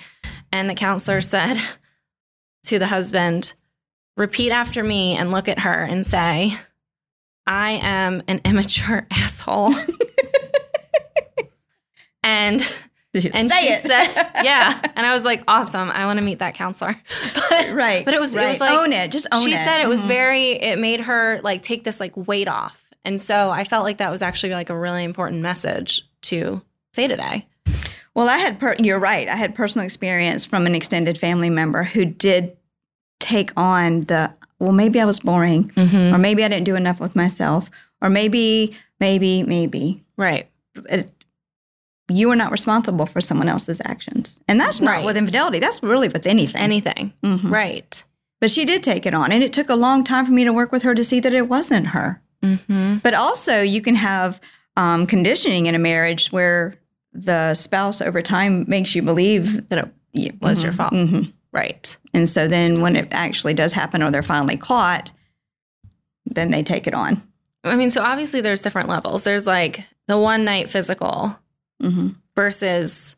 And 0.51 0.67
the 0.67 0.73
counselor 0.73 1.21
said 1.21 1.59
to 2.63 2.79
the 2.79 2.87
husband, 2.87 3.53
repeat 4.17 4.49
after 4.49 4.83
me 4.83 5.15
and 5.15 5.29
look 5.29 5.47
at 5.47 5.59
her 5.59 5.83
and 5.83 6.07
say, 6.07 6.55
I 7.45 7.73
am 7.83 8.23
an 8.27 8.41
immature 8.45 9.05
asshole. 9.11 9.75
and 12.23 12.61
and 13.13 13.51
Say 13.51 13.61
she 13.61 13.67
it. 13.73 13.81
said, 13.81 14.31
"Yeah," 14.43 14.79
and 14.95 15.05
I 15.05 15.13
was 15.13 15.25
like, 15.25 15.43
"Awesome! 15.47 15.89
I 15.89 16.05
want 16.05 16.19
to 16.19 16.25
meet 16.25 16.39
that 16.39 16.55
counselor." 16.55 16.95
But 17.49 17.71
right, 17.71 18.05
but 18.05 18.13
it 18.13 18.19
was 18.19 18.33
right. 18.35 18.45
it 18.45 18.47
was 18.47 18.59
like 18.59 18.71
own 18.71 18.93
it, 18.93 19.11
just 19.11 19.27
own 19.31 19.41
she 19.45 19.53
it. 19.53 19.57
She 19.57 19.63
said 19.63 19.81
it 19.81 19.87
was 19.89 19.99
mm-hmm. 20.01 20.07
very. 20.07 20.51
It 20.51 20.79
made 20.79 21.01
her 21.01 21.41
like 21.43 21.61
take 21.61 21.83
this 21.83 21.99
like 21.99 22.15
weight 22.15 22.47
off, 22.47 22.81
and 23.03 23.19
so 23.19 23.49
I 23.51 23.63
felt 23.65 23.83
like 23.83 23.97
that 23.97 24.09
was 24.11 24.21
actually 24.21 24.53
like 24.53 24.69
a 24.69 24.77
really 24.77 25.03
important 25.03 25.41
message 25.41 26.07
to 26.23 26.61
say 26.93 27.07
today. 27.07 27.47
Well, 28.13 28.29
I 28.29 28.37
had 28.37 28.59
per- 28.59 28.75
you're 28.79 28.99
right. 28.99 29.27
I 29.27 29.35
had 29.35 29.53
personal 29.55 29.85
experience 29.85 30.45
from 30.45 30.65
an 30.65 30.75
extended 30.75 31.17
family 31.17 31.49
member 31.49 31.83
who 31.83 32.05
did 32.05 32.55
take 33.19 33.51
on 33.55 34.01
the 34.01 34.33
well 34.59 34.71
maybe 34.71 34.99
i 34.99 35.05
was 35.05 35.19
boring 35.19 35.69
Mhm. 35.75 36.11
or 36.13 36.17
maybe 36.17 36.43
i 36.43 36.47
didn't 36.47 36.63
do 36.65 36.75
enough 36.75 36.99
with 36.99 37.15
myself 37.15 37.69
or 38.01 38.09
maybe 38.09 38.75
maybe 38.99 39.43
maybe 39.43 39.99
Right. 40.17 40.49
it, 40.89 41.11
you 42.11 42.29
are 42.31 42.35
not 42.35 42.51
responsible 42.51 43.05
for 43.05 43.21
someone 43.21 43.49
else's 43.49 43.81
actions 43.85 44.41
and 44.47 44.59
that's 44.59 44.81
not 44.81 44.91
Right. 44.97 45.05
with 45.05 45.17
infidelity 45.17 45.59
that's 45.59 45.81
really 45.83 46.07
with 46.09 46.25
anything 46.27 46.61
Anything. 46.61 47.13
Mhm. 47.23 47.49
Right. 47.51 48.03
but 48.39 48.51
she 48.51 48.65
did 48.65 48.83
take 48.83 49.05
it 49.05 49.13
on 49.13 49.31
and 49.31 49.43
it 49.43 49.53
took 49.53 49.69
a 49.69 49.75
long 49.75 50.03
time 50.03 50.25
for 50.25 50.31
me 50.31 50.43
to 50.43 50.53
work 50.53 50.71
with 50.71 50.83
her 50.83 50.93
to 50.95 51.03
see 51.03 51.19
that 51.19 51.33
it 51.33 51.47
wasn't 51.49 51.87
her 51.87 52.21
Mm-hmm. 52.43 52.97
but 53.03 53.13
also 53.13 53.61
you 53.61 53.81
can 53.81 53.95
have 53.95 54.41
um, 54.77 55.05
conditioning 55.05 55.67
in 55.67 55.75
a 55.75 55.79
marriage 55.79 56.31
where 56.31 56.73
the 57.13 57.53
spouse 57.53 58.01
over 58.01 58.21
time 58.21 58.65
makes 58.67 58.95
you 58.95 59.01
believe 59.01 59.67
That 59.69 59.79
it 59.79 59.93
yeah, 60.13 60.31
was 60.41 60.63
your 60.63 60.73
fault. 60.73 60.93
hmm 60.93 61.23
Right. 61.53 61.97
And 62.13 62.29
so 62.29 62.47
then 62.47 62.79
when 62.81 62.95
it 62.95 63.07
actually 63.11 63.53
does 63.53 63.73
happen 63.73 64.01
or 64.01 64.09
they're 64.09 64.23
finally 64.23 64.55
caught, 64.55 65.11
then 66.25 66.49
they 66.51 66.63
take 66.63 66.87
it 66.87 66.93
on. 66.93 67.21
I 67.65 67.75
mean, 67.75 67.89
so 67.89 68.01
obviously 68.01 68.39
there's 68.41 68.61
different 68.61 68.87
levels. 68.87 69.23
There's 69.25 69.45
like 69.45 69.83
the 70.07 70.17
one 70.17 70.45
night 70.45 70.69
physical 70.69 71.37
hmm 71.81 72.09
versus, 72.35 73.15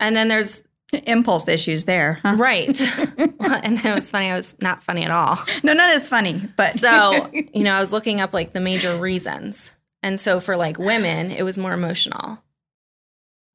and 0.00 0.14
then 0.14 0.28
there's 0.28 0.62
Impulse 1.06 1.48
issues 1.48 1.86
there. 1.86 2.20
Huh? 2.22 2.34
right. 2.36 2.68
and 3.18 3.84
it 3.84 3.94
was 3.94 4.10
funny. 4.10 4.30
I 4.30 4.36
was 4.36 4.54
not 4.60 4.82
funny 4.82 5.02
at 5.02 5.10
all. 5.10 5.36
No, 5.64 5.72
none 5.72 5.94
is 5.96 6.08
funny, 6.08 6.40
but 6.56 6.72
So, 6.72 7.30
you 7.32 7.64
know, 7.64 7.74
I 7.74 7.80
was 7.80 7.92
looking 7.92 8.20
up 8.20 8.32
like 8.32 8.52
the 8.52 8.60
major 8.60 8.96
reasons. 8.96 9.74
And 10.02 10.20
so 10.20 10.38
for 10.38 10.56
like 10.56 10.78
women, 10.78 11.30
it 11.32 11.42
was 11.42 11.58
more 11.58 11.72
emotional. 11.72 12.44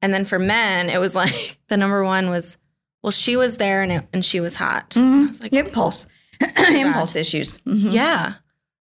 And 0.02 0.12
then 0.12 0.24
for 0.24 0.38
men, 0.38 0.90
it 0.90 0.98
was 0.98 1.14
like 1.14 1.56
the 1.68 1.76
number 1.76 2.04
one 2.04 2.28
was, 2.30 2.58
well, 3.02 3.10
she 3.12 3.36
was 3.36 3.56
there 3.56 3.82
and, 3.82 3.92
it, 3.92 4.06
and 4.12 4.24
she 4.24 4.40
was 4.40 4.56
hot. 4.56 4.90
Mhm. 4.90 5.24
I 5.24 5.28
was 5.28 5.40
like, 5.42 5.52
impulse, 5.52 6.06
impulse 6.68 7.16
issues. 7.16 7.56
Mhm. 7.58 7.92
yeah. 7.92 8.34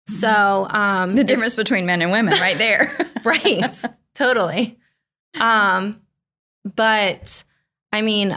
So, 0.06 0.66
um, 0.70 1.14
The 1.16 1.22
difference 1.24 1.54
between 1.54 1.84
men 1.86 2.00
and 2.02 2.10
women, 2.10 2.32
right 2.40 2.56
there. 2.56 2.90
right 3.24 3.84
totally 4.14 4.77
um 5.40 6.00
but 6.76 7.44
i 7.92 8.00
mean 8.02 8.36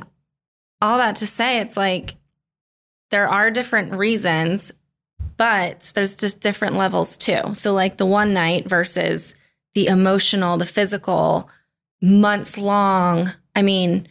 all 0.81 0.97
that 0.97 1.15
to 1.17 1.27
say 1.27 1.59
it's 1.59 1.77
like 1.77 2.15
there 3.09 3.27
are 3.29 3.51
different 3.51 3.93
reasons 3.93 4.71
but 5.37 5.91
there's 5.95 6.15
just 6.15 6.41
different 6.41 6.75
levels 6.75 7.17
too 7.17 7.53
so 7.53 7.73
like 7.73 7.97
the 7.97 8.05
one 8.05 8.33
night 8.33 8.67
versus 8.69 9.33
the 9.75 9.87
emotional 9.87 10.57
the 10.57 10.65
physical 10.65 11.49
months 12.01 12.57
long 12.57 13.29
i 13.55 13.61
mean 13.61 14.07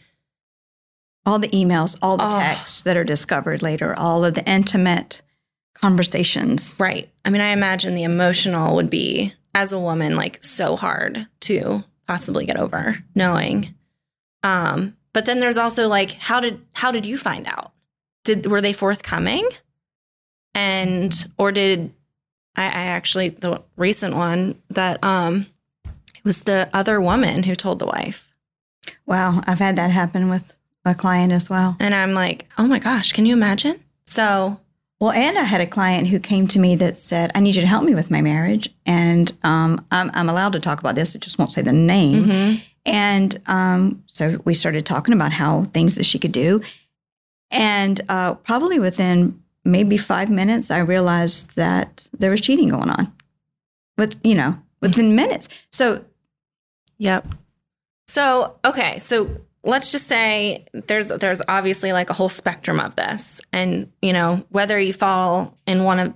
all 1.23 1.37
the 1.37 1.49
emails, 1.49 1.95
all 2.01 2.17
the 2.17 2.25
Oh. 2.25 2.31
texts 2.31 2.81
that 2.81 2.97
are 2.97 3.03
discovered 3.03 3.61
later, 3.61 3.93
all 3.95 4.25
of 4.25 4.33
the 4.33 4.43
intimate 4.49 5.21
conversations. 5.75 6.75
right 6.79 7.09
i 7.25 7.29
mean 7.29 7.41
i 7.41 7.49
imagine 7.49 7.93
the 7.93 8.01
emotional 8.03 8.75
would 8.75 8.89
be 8.89 9.31
as 9.53 9.71
a 9.71 9.79
woman 9.79 10.15
like 10.15 10.43
so 10.43 10.75
hard 10.75 11.27
to 11.41 11.83
possibly 12.07 12.45
get 12.45 12.57
over 12.57 12.97
knowing. 13.15 13.73
Um 14.43 14.95
but 15.13 15.25
then 15.25 15.39
there's 15.39 15.57
also 15.57 15.87
like 15.87 16.13
how 16.13 16.39
did 16.39 16.61
how 16.73 16.91
did 16.91 17.05
you 17.05 17.17
find 17.17 17.47
out? 17.47 17.71
Did 18.23 18.47
were 18.47 18.61
they 18.61 18.73
forthcoming? 18.73 19.47
And 20.53 21.13
or 21.37 21.51
did 21.51 21.93
I, 22.55 22.63
I 22.65 22.83
actually 22.87 23.29
the 23.29 23.61
recent 23.77 24.15
one 24.15 24.61
that 24.69 25.03
um 25.03 25.47
it 25.85 26.25
was 26.25 26.43
the 26.43 26.69
other 26.73 26.99
woman 27.01 27.43
who 27.43 27.55
told 27.55 27.79
the 27.79 27.85
wife. 27.85 28.29
Wow, 29.05 29.41
I've 29.47 29.59
had 29.59 29.75
that 29.77 29.91
happen 29.91 30.29
with 30.29 30.57
a 30.85 30.93
client 30.95 31.31
as 31.31 31.47
well. 31.49 31.77
and 31.79 31.93
i'm 31.93 32.13
like 32.13 32.47
oh 32.57 32.65
my 32.67 32.79
gosh 32.79 33.11
can 33.13 33.25
you 33.25 33.33
imagine? 33.33 33.79
So 34.05 34.59
Well, 35.01 35.11
and 35.11 35.35
I 35.35 35.43
had 35.43 35.61
a 35.61 35.65
client 35.65 36.09
who 36.09 36.19
came 36.19 36.47
to 36.49 36.59
me 36.59 36.75
that 36.75 36.95
said, 36.95 37.31
"I 37.33 37.39
need 37.39 37.55
you 37.55 37.61
to 37.61 37.67
help 37.67 37.83
me 37.83 37.95
with 37.95 38.11
my 38.11 38.21
marriage," 38.21 38.69
and 38.85 39.33
um, 39.43 39.83
I'm, 39.89 40.11
I'm 40.13 40.29
allowed 40.29 40.53
to 40.53 40.59
talk 40.59 40.79
about 40.79 40.93
this. 40.93 41.15
I 41.15 41.19
just 41.19 41.39
won't 41.39 41.51
say 41.51 41.63
the 41.63 41.73
name. 41.73 42.25
mhm, 42.25 42.61
And 42.85 43.41
um, 43.47 44.03
so 44.05 44.39
we 44.45 44.53
started 44.53 44.85
talking 44.85 45.15
about 45.15 45.31
how 45.31 45.63
things 45.73 45.95
that 45.95 46.05
she 46.05 46.19
could 46.19 46.31
do. 46.31 46.61
And 47.49 47.99
uh, 48.09 48.35
probably 48.35 48.79
within 48.79 49.41
maybe 49.65 49.97
five 49.97 50.29
minutes, 50.29 50.69
I 50.69 50.77
realized 50.79 51.55
that 51.55 52.07
there 52.19 52.29
was 52.29 52.39
cheating 52.41 52.69
going 52.69 52.91
on. 52.91 53.11
With 53.97 54.15
you 54.23 54.35
know, 54.35 54.55
within 54.81 55.15
minutes. 55.15 55.49
So 55.71 56.05
Yep. 56.99 57.25
So, 58.07 58.59
okay, 58.63 58.99
so 58.99 59.41
let's 59.63 59.91
just 59.91 60.07
say 60.07 60.65
there's 60.73 61.07
there's 61.07 61.41
obviously 61.47 61.93
like 61.93 62.09
a 62.09 62.13
whole 62.13 62.29
spectrum 62.29 62.79
of 62.79 62.95
this. 62.95 63.39
And, 63.53 63.91
you 64.01 64.13
know, 64.13 64.43
whether 64.49 64.79
you 64.79 64.93
fall 64.93 65.57
in 65.67 65.83
one 65.83 65.99
of, 65.99 66.13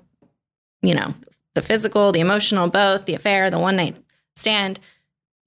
you 0.81 0.95
know, 0.95 1.13
the 1.53 1.61
physical, 1.61 2.11
the 2.11 2.19
emotional, 2.19 2.69
both, 2.69 3.05
the 3.05 3.13
affair, 3.13 3.49
the 3.49 3.59
one 3.59 3.75
night 3.75 3.97
stand, 4.35 4.79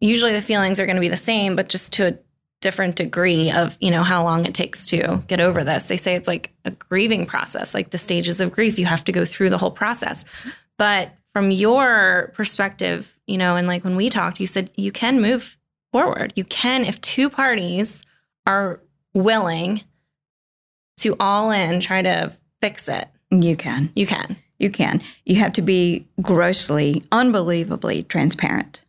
usually 0.01 0.33
the 0.33 0.43
feelings 0.43 0.81
are 0.81 0.87
going 0.87 0.97
to 0.97 1.01
be 1.01 1.09
the 1.09 1.17
same, 1.17 1.57
but 1.57 1.69
just 1.69 1.93
to 1.95 2.07
a 2.09 2.19
different 2.61 2.97
degree 2.97 3.51
of, 3.51 3.77
you 3.81 3.91
know, 3.91 4.03
how 4.03 4.23
long 4.25 4.45
it 4.45 4.55
takes 4.55 4.87
to 4.87 5.23
get 5.29 5.41
over 5.41 5.63
this. 5.63 5.85
They 5.85 5.97
say 5.97 6.15
it's 6.15 6.29
like 6.29 6.53
a 6.65 6.71
grieving 6.71 7.27
process, 7.27 7.75
like 7.75 7.91
the 7.91 7.99
stages 7.99 8.41
of 8.41 8.53
grief. 8.53 8.79
You 8.79 8.87
have 8.87 9.05
to 9.05 9.13
go 9.13 9.25
through 9.25 9.51
the 9.51 9.59
whole 9.59 9.71
process. 9.71 10.25
But 10.77 11.13
from 11.33 11.51
your 11.51 12.33
perspective, 12.35 13.19
you 13.27 13.39
know, 13.39 13.57
and 13.57 13.69
like 13.69 13.85
when 13.85 13.97
we 13.97 14.09
talked, 14.09 14.41
you 14.41 14.47
said 14.47 14.71
you 14.77 14.93
can 14.93 15.21
move 15.21 15.58
forward. 15.93 16.33
You 16.37 16.45
can, 16.45 16.85
if 16.85 17.01
two 17.01 17.31
parties 17.31 18.03
are 18.47 18.81
willing 19.15 19.83
to 20.99 21.17
all 21.21 21.51
in 21.51 21.81
try 21.81 22.03
to 22.03 22.33
fix 22.61 22.89
it, 22.89 23.07
you 23.31 23.57
can, 23.57 23.91
you 23.95 24.07
can. 24.07 24.37
you 24.59 24.71
can. 24.71 25.03
You 25.25 25.37
have 25.37 25.53
to 25.55 25.63
be 25.63 26.07
grossly, 26.23 27.03
unbelievably 27.13 28.05
transparent. 28.05 28.85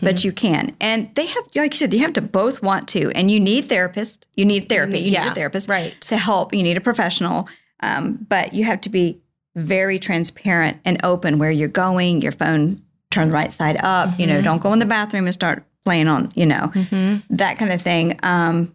but 0.00 0.22
you 0.24 0.30
can. 0.30 0.76
And 0.80 1.12
they 1.16 1.26
have, 1.26 1.44
like 1.56 1.72
you 1.72 1.78
said, 1.78 1.92
you 1.92 1.98
have 2.00 2.12
to 2.12 2.20
both 2.22 2.62
want 2.62 2.86
to. 2.90 3.10
And 3.16 3.28
you 3.30 3.40
need 3.40 3.64
therapists. 3.64 4.20
You 4.36 4.44
need 4.44 4.68
therapy. 4.68 5.00
You 5.00 5.10
Yeah, 5.10 5.24
need 5.24 5.30
a 5.32 5.34
therapist 5.34 5.68
right. 5.68 5.96
to 6.02 6.16
help. 6.16 6.54
You 6.54 6.62
need 6.62 6.76
a 6.76 6.80
professional. 6.80 7.48
Um, 7.80 8.24
but 8.28 8.54
you 8.54 8.62
have 8.64 8.80
to 8.82 8.88
be 8.88 9.20
very 9.56 9.98
transparent 9.98 10.78
and 10.84 11.00
open 11.04 11.40
where 11.40 11.50
you're 11.50 11.66
going. 11.66 12.22
Your 12.22 12.30
phone 12.30 12.80
turned 13.10 13.32
right 13.32 13.50
side 13.52 13.76
up. 13.82 14.16
You 14.20 14.28
know, 14.28 14.38
Mhm. 14.40 14.44
don't 14.44 14.62
go 14.62 14.72
in 14.72 14.78
the 14.78 14.86
bathroom 14.86 15.24
and 15.26 15.34
start 15.34 15.64
playing 15.84 16.08
on. 16.08 16.30
You 16.34 16.46
know, 16.46 16.66
hmm 16.68 17.16
that 17.30 17.58
kind 17.58 17.72
of 17.72 17.80
thing. 17.82 18.18
Um, 18.22 18.74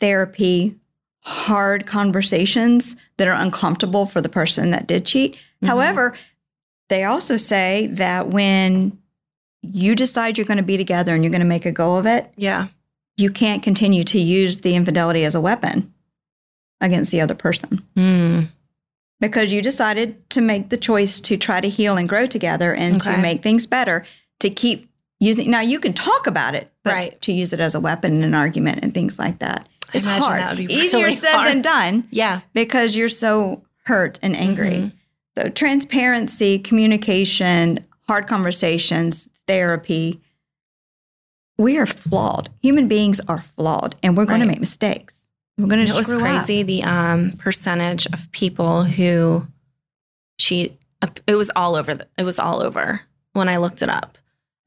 therapy, 0.00 0.76
hard 1.22 1.86
conversations 1.86 2.96
that 3.18 3.28
are 3.28 3.40
uncomfortable 3.42 4.06
for 4.06 4.20
the 4.20 4.28
person 4.28 4.70
that 4.70 4.86
did 4.86 5.04
cheat. 5.04 5.36
Mhm. 5.62 5.68
However, 5.68 6.16
they 6.88 7.04
also 7.04 7.36
say 7.36 7.88
that 7.92 8.28
when 8.28 8.98
you 9.62 9.94
decide 9.94 10.38
you're 10.38 10.46
going 10.46 10.56
to 10.56 10.62
be 10.62 10.78
together 10.78 11.14
and 11.14 11.22
you're 11.22 11.30
going 11.30 11.42
to 11.42 11.46
make 11.46 11.66
a 11.66 11.72
go 11.72 11.96
of 11.96 12.06
it, 12.06 12.32
Yeah. 12.36 12.68
you 13.18 13.30
can't 13.30 13.62
continue 13.62 14.04
to 14.04 14.18
use 14.18 14.60
the 14.62 14.74
infidelity 14.74 15.24
as 15.24 15.34
a 15.34 15.40
weapon 15.40 15.92
against 16.80 17.10
the 17.10 17.20
other 17.20 17.34
person 17.34 17.82
Mm. 17.94 18.48
because 19.20 19.52
you 19.52 19.60
decided 19.60 20.28
to 20.30 20.40
make 20.40 20.70
the 20.70 20.78
choice 20.78 21.20
to 21.20 21.36
try 21.36 21.60
to 21.60 21.68
heal 21.68 21.98
and 21.98 22.08
grow 22.08 22.24
together 22.26 22.74
and 22.74 22.98
to 23.02 23.18
make 23.18 23.42
things 23.42 23.66
better 23.66 24.06
to 24.40 24.48
keep 24.48 24.89
using 25.20 25.50
now 25.50 25.60
you 25.60 25.78
can 25.78 25.92
talk 25.92 26.26
about 26.26 26.54
it 26.54 26.70
but 26.82 26.92
Right. 26.94 27.20
to 27.22 27.32
use 27.32 27.52
it 27.52 27.60
as 27.60 27.74
a 27.74 27.80
weapon 27.80 28.14
in 28.16 28.24
an 28.24 28.34
argument 28.34 28.80
and 28.82 28.92
things 28.94 29.18
like 29.18 29.38
that 29.38 29.68
it's 29.92 30.04
hard 30.06 30.40
that 30.40 30.56
would 30.56 30.66
be 30.66 30.72
easier 30.74 31.00
really 31.04 31.12
said 31.12 31.44
than 31.44 31.62
done 31.62 32.08
Yeah. 32.10 32.40
because 32.54 32.96
you're 32.96 33.08
so 33.08 33.62
hurt 33.84 34.18
and 34.22 34.36
angry 34.36 34.70
Mhm. 34.72 34.92
so 35.36 35.48
transparency 35.50 36.58
communication 36.58 37.78
hard 38.08 38.26
conversations 38.26 39.28
therapy 39.46 40.20
we 41.58 41.76
are 41.78 41.86
flawed 41.86 42.48
human 42.62 42.88
beings 42.88 43.20
are 43.28 43.40
flawed 43.40 43.96
and 44.02 44.16
we're 44.16 44.24
going 44.26 44.40
to 44.40 44.46
make 44.46 44.60
mistakes 44.60 45.28
we're 45.58 45.66
going 45.66 45.84
to 45.86 45.92
it 45.92 45.96
was 45.96 46.06
screw 46.06 46.16
up. 46.18 46.22
crazy 46.22 46.62
the 46.62 46.82
um, 46.84 47.32
percentage 47.32 48.06
of 48.14 48.32
people 48.32 48.84
who 48.84 49.46
cheat. 50.40 50.78
It 51.26 51.34
was 51.34 51.50
all 51.54 51.74
over. 51.74 51.94
The, 51.94 52.06
it 52.16 52.22
was 52.22 52.38
all 52.38 52.62
over 52.62 53.02
when 53.34 53.46
I 53.50 53.58
looked 53.58 53.82
it 53.82 53.90
up. 53.90 54.16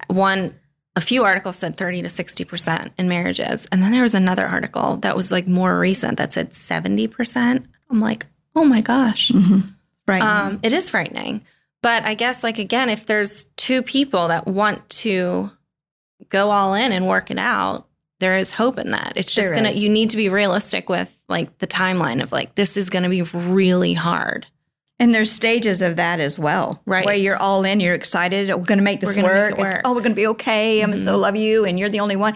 One, 0.08 0.60
a 0.96 1.02
few 1.02 1.24
articles 1.24 1.56
said 1.58 1.76
thirty 1.78 2.02
to 2.02 2.10
sixty 2.10 2.44
percent 2.46 2.94
in 2.98 3.08
marriages, 3.08 3.66
and 3.72 3.82
then 3.82 3.92
there 3.92 4.02
was 4.04 4.14
another 4.14 4.46
article 4.46 4.98
that 4.98 5.16
was 5.16 5.32
like 5.32 5.48
more 5.48 5.80
recent 5.80 6.18
that 6.18 6.34
said 6.34 6.54
seventy 6.54 7.08
percent. 7.08 7.66
I'm 7.90 8.00
like, 8.00 8.26
oh 8.56 8.66
my 8.66 8.82
gosh, 8.82 9.30
Mhm. 9.32 9.74
right 10.08 10.22
um, 10.22 10.60
it 10.64 10.74
is 10.74 10.90
frightening. 10.90 11.44
But 11.82 12.04
I 12.04 12.14
guess 12.14 12.44
like 12.44 12.60
again, 12.60 12.90
if 12.90 13.06
there's 13.06 13.46
two 13.58 13.82
people 13.82 14.28
that 14.30 14.48
want 14.48 14.88
to 14.90 15.52
go 16.30 16.52
all 16.52 16.74
in 16.76 16.92
and 16.92 17.08
work 17.08 17.30
it 17.32 17.38
out, 17.40 17.88
there 18.20 18.38
is 18.38 18.54
hope 18.54 18.78
in 18.80 18.92
that. 18.92 19.14
It's 19.16 19.34
just 19.36 19.48
There 19.48 19.56
gonna 19.56 19.70
is. 19.70 19.82
you 19.84 19.90
need 19.90 20.12
to 20.12 20.18
be 20.18 20.30
realistic 20.30 20.88
with 20.90 21.22
like 21.28 21.58
the 21.58 21.68
timeline 21.68 22.22
of 22.24 22.32
like 22.32 22.56
this 22.56 22.78
is 22.78 22.90
gonna 22.90 23.10
be 23.10 23.22
really 23.24 23.94
hard. 23.94 24.46
And 25.04 25.14
there's 25.14 25.34
stages 25.34 25.82
of 25.82 25.98
that 25.98 26.22
as 26.22 26.40
well. 26.40 26.82
Right. 26.86 27.06
Where 27.06 27.14
you're 27.14 27.36
all 27.36 27.66
in, 27.66 27.82
you're 27.82 27.94
excited, 27.94 28.48
we're 28.48 28.64
going 28.64 28.78
to 28.78 28.86
make 28.86 29.02
this 29.02 29.18
gonna 29.18 29.28
make 29.28 29.36
work. 29.36 29.52
It's- 29.52 29.76
work. 29.76 29.82
oh, 29.84 29.94
we're 29.94 30.00
going 30.00 30.14
to 30.14 30.16
be 30.16 30.28
okay. 30.28 30.80
I'm 30.80 30.96
so 30.96 31.18
love 31.18 31.36
you, 31.36 31.66
and 31.66 31.78
you're 31.78 31.90
the 31.90 32.00
only 32.00 32.16
one. 32.16 32.36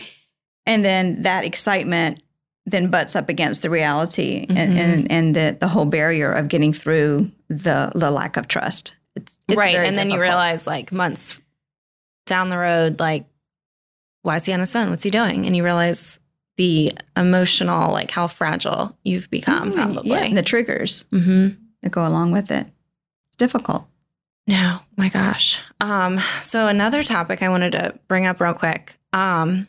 And 0.65 0.83
then 0.83 1.21
that 1.21 1.45
excitement 1.45 2.21
then 2.65 2.89
butts 2.89 3.15
up 3.15 3.29
against 3.29 3.61
the 3.61 3.69
reality 3.69 4.45
mm-hmm. 4.45 4.57
and, 4.57 4.77
and, 4.77 5.11
and 5.11 5.33
the, 5.33 5.57
the 5.57 5.69
whole 5.69 5.85
barrier 5.85 6.29
of 6.29 6.49
getting 6.49 6.73
through 6.73 7.31
the 7.47 7.93
the 7.95 8.11
lack 8.11 8.35
of 8.35 8.49
trust. 8.49 8.97
It's, 9.15 9.39
it's 9.47 9.57
right, 9.57 9.77
and 9.77 9.95
then 9.95 10.09
you 10.09 10.19
realize 10.19 10.67
like 10.67 10.91
months 10.91 11.39
down 12.25 12.49
the 12.49 12.57
road, 12.57 12.99
like, 12.99 13.25
why 14.23 14.35
is 14.35 14.43
he 14.43 14.51
on 14.51 14.59
his 14.59 14.73
phone? 14.73 14.89
What's 14.89 15.03
he 15.03 15.09
doing? 15.09 15.45
And 15.45 15.55
you 15.55 15.63
realize 15.63 16.19
the 16.57 16.91
emotional, 17.15 17.93
like 17.93 18.11
how 18.11 18.27
fragile 18.27 18.97
you've 19.05 19.29
become, 19.29 19.71
mm-hmm. 19.71 19.81
probably. 19.93 20.09
Yeah, 20.09 20.33
the 20.33 20.43
triggers 20.43 21.05
mm-hmm. 21.13 21.63
That 21.81 21.91
go 21.91 22.05
along 22.05 22.31
with 22.31 22.51
it. 22.51 22.67
It's 23.27 23.37
difficult. 23.37 23.87
No, 24.47 24.79
my 24.95 25.09
gosh. 25.09 25.59
Um, 25.81 26.19
so 26.41 26.67
another 26.67 27.03
topic 27.03 27.43
I 27.43 27.49
wanted 27.49 27.73
to 27.73 27.99
bring 28.07 28.25
up 28.25 28.39
real 28.39 28.53
quick. 28.53 28.97
Um, 29.11 29.67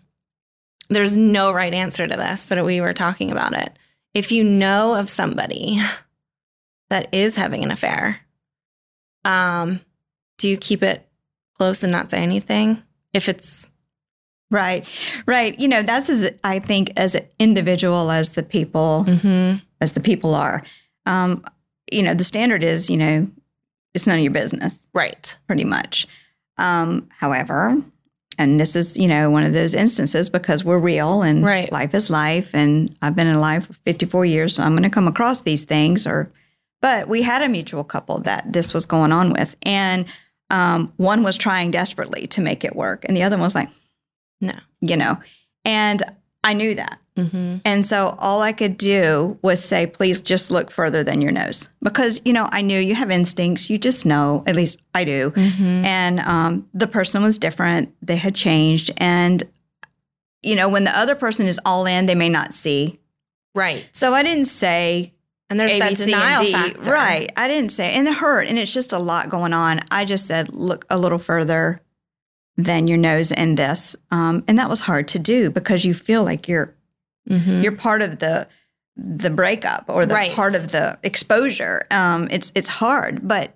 there's 0.88 1.16
no 1.16 1.52
right 1.52 1.74
answer 1.74 2.06
to 2.06 2.16
this, 2.16 2.46
but 2.46 2.64
we 2.64 2.80
were 2.80 2.92
talking 2.92 3.30
about 3.32 3.54
it. 3.54 3.76
If 4.14 4.32
you 4.32 4.44
know 4.44 4.94
of 4.94 5.08
somebody 5.08 5.78
that 6.90 7.08
is 7.12 7.36
having 7.36 7.64
an 7.64 7.70
affair, 7.70 8.20
um, 9.24 9.80
do 10.38 10.48
you 10.48 10.56
keep 10.56 10.82
it 10.82 11.06
close 11.58 11.82
and 11.82 11.92
not 11.92 12.10
say 12.10 12.18
anything? 12.18 12.82
If 13.12 13.28
it's 13.28 13.70
right, 14.50 14.86
right, 15.26 15.58
you 15.58 15.68
know, 15.68 15.82
that's 15.82 16.08
as 16.08 16.30
I 16.44 16.60
think 16.60 16.92
as 16.96 17.16
individual 17.38 18.10
as 18.10 18.32
the 18.32 18.42
people 18.42 19.04
mm-hmm. 19.06 19.58
as 19.80 19.92
the 19.92 20.00
people 20.00 20.34
are. 20.34 20.62
Um, 21.04 21.44
you 21.92 22.02
know, 22.02 22.14
the 22.14 22.24
standard 22.24 22.62
is, 22.62 22.90
you 22.90 22.96
know, 22.96 23.28
it's 23.94 24.06
none 24.06 24.16
of 24.16 24.22
your 24.22 24.32
business, 24.32 24.88
right? 24.94 25.36
Pretty 25.46 25.64
much. 25.64 26.06
Um, 26.56 27.08
however, 27.16 27.82
and 28.38 28.58
this 28.58 28.76
is 28.76 28.96
you 28.96 29.08
know 29.08 29.30
one 29.30 29.42
of 29.42 29.52
those 29.52 29.74
instances 29.74 30.30
because 30.30 30.64
we're 30.64 30.78
real 30.78 31.22
and 31.22 31.44
right. 31.44 31.70
life 31.72 31.92
is 31.94 32.08
life 32.08 32.54
and 32.54 32.96
i've 33.02 33.16
been 33.16 33.26
in 33.26 33.38
life 33.38 33.66
for 33.66 33.72
54 33.72 34.24
years 34.24 34.54
so 34.54 34.62
i'm 34.62 34.72
going 34.72 34.84
to 34.84 34.90
come 34.90 35.08
across 35.08 35.42
these 35.42 35.64
things 35.64 36.06
or 36.06 36.30
but 36.80 37.08
we 37.08 37.22
had 37.22 37.42
a 37.42 37.48
mutual 37.48 37.84
couple 37.84 38.20
that 38.20 38.52
this 38.52 38.72
was 38.72 38.86
going 38.86 39.12
on 39.12 39.32
with 39.32 39.56
and 39.64 40.06
um, 40.50 40.92
one 40.96 41.22
was 41.22 41.36
trying 41.36 41.70
desperately 41.70 42.26
to 42.28 42.40
make 42.40 42.64
it 42.64 42.76
work 42.76 43.04
and 43.04 43.16
the 43.16 43.22
other 43.22 43.36
one 43.36 43.44
was 43.44 43.54
like 43.54 43.68
no 44.40 44.54
you 44.80 44.96
know 44.96 45.18
and 45.64 46.02
i 46.44 46.54
knew 46.54 46.74
that 46.74 46.98
Mm-hmm. 47.18 47.56
And 47.64 47.84
so 47.84 48.14
all 48.18 48.40
I 48.40 48.52
could 48.52 48.78
do 48.78 49.38
was 49.42 49.62
say, 49.62 49.86
please 49.86 50.20
just 50.20 50.50
look 50.50 50.70
further 50.70 51.02
than 51.02 51.20
your 51.20 51.32
nose. 51.32 51.68
Because, 51.82 52.22
you 52.24 52.32
know, 52.32 52.48
I 52.52 52.62
knew 52.62 52.78
you 52.78 52.94
have 52.94 53.10
instincts. 53.10 53.68
You 53.68 53.76
just 53.76 54.06
know, 54.06 54.44
at 54.46 54.54
least 54.54 54.80
I 54.94 55.04
do. 55.04 55.32
Mm-hmm. 55.32 55.84
And 55.84 56.20
um, 56.20 56.68
the 56.72 56.86
person 56.86 57.22
was 57.22 57.38
different. 57.38 57.92
They 58.00 58.16
had 58.16 58.34
changed. 58.34 58.92
And, 58.98 59.42
you 60.42 60.54
know, 60.54 60.68
when 60.68 60.84
the 60.84 60.96
other 60.96 61.16
person 61.16 61.46
is 61.46 61.60
all 61.64 61.86
in, 61.86 62.06
they 62.06 62.14
may 62.14 62.28
not 62.28 62.54
see. 62.54 63.00
Right. 63.54 63.88
So 63.92 64.14
I 64.14 64.22
didn't 64.22 64.44
say, 64.44 65.12
and 65.50 65.58
there's 65.58 65.72
A, 65.72 65.78
that 65.80 65.96
denial 65.96 66.44
factor. 66.44 66.92
Right. 66.92 67.32
I 67.36 67.48
didn't 67.48 67.70
say, 67.70 67.94
and 67.94 68.06
it 68.06 68.14
hurt. 68.14 68.46
And 68.46 68.58
it's 68.58 68.72
just 68.72 68.92
a 68.92 68.98
lot 68.98 69.28
going 69.28 69.52
on. 69.52 69.80
I 69.90 70.04
just 70.04 70.26
said, 70.26 70.54
look 70.54 70.84
a 70.88 70.98
little 70.98 71.18
further 71.18 71.80
than 72.56 72.86
your 72.88 72.98
nose 72.98 73.32
in 73.32 73.54
this. 73.54 73.96
Um, 74.10 74.44
and 74.46 74.58
that 74.58 74.68
was 74.68 74.80
hard 74.80 75.08
to 75.08 75.18
do 75.18 75.48
because 75.50 75.84
you 75.84 75.94
feel 75.94 76.24
like 76.24 76.48
you're 76.48 76.74
Mm-hmm. 77.28 77.62
You're 77.62 77.72
part 77.72 78.02
of 78.02 78.18
the 78.18 78.48
the 78.96 79.30
breakup 79.30 79.84
or 79.88 80.06
the 80.06 80.14
right. 80.14 80.32
part 80.32 80.54
of 80.54 80.72
the 80.72 80.98
exposure. 81.02 81.86
Um, 81.90 82.28
it's 82.30 82.52
it's 82.54 82.68
hard, 82.68 83.26
but 83.26 83.54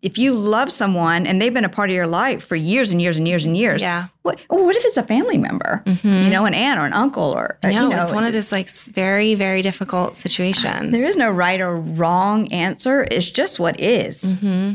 if 0.00 0.16
you 0.16 0.34
love 0.34 0.72
someone 0.72 1.26
and 1.26 1.42
they've 1.42 1.52
been 1.52 1.64
a 1.64 1.68
part 1.68 1.90
of 1.90 1.96
your 1.96 2.06
life 2.06 2.44
for 2.44 2.56
years 2.56 2.92
and 2.92 3.02
years 3.02 3.18
and 3.18 3.28
years 3.28 3.44
and 3.44 3.56
years, 3.56 3.82
yeah. 3.82 4.06
What 4.22 4.40
what 4.48 4.76
if 4.76 4.84
it's 4.84 4.96
a 4.96 5.02
family 5.02 5.38
member? 5.38 5.82
Mm-hmm. 5.84 6.22
You 6.22 6.30
know, 6.30 6.46
an 6.46 6.54
aunt 6.54 6.80
or 6.80 6.86
an 6.86 6.92
uncle 6.92 7.32
or 7.32 7.58
no, 7.62 7.70
you 7.70 7.88
know, 7.88 8.02
it's 8.02 8.12
one 8.12 8.24
of 8.24 8.32
those 8.32 8.52
like 8.52 8.70
very 8.70 9.34
very 9.34 9.62
difficult 9.62 10.16
situations. 10.16 10.92
There 10.92 11.06
is 11.06 11.16
no 11.16 11.30
right 11.30 11.60
or 11.60 11.76
wrong 11.76 12.50
answer. 12.52 13.06
It's 13.10 13.30
just 13.30 13.58
what 13.58 13.80
is. 13.80 14.36
Mm-hmm. 14.36 14.74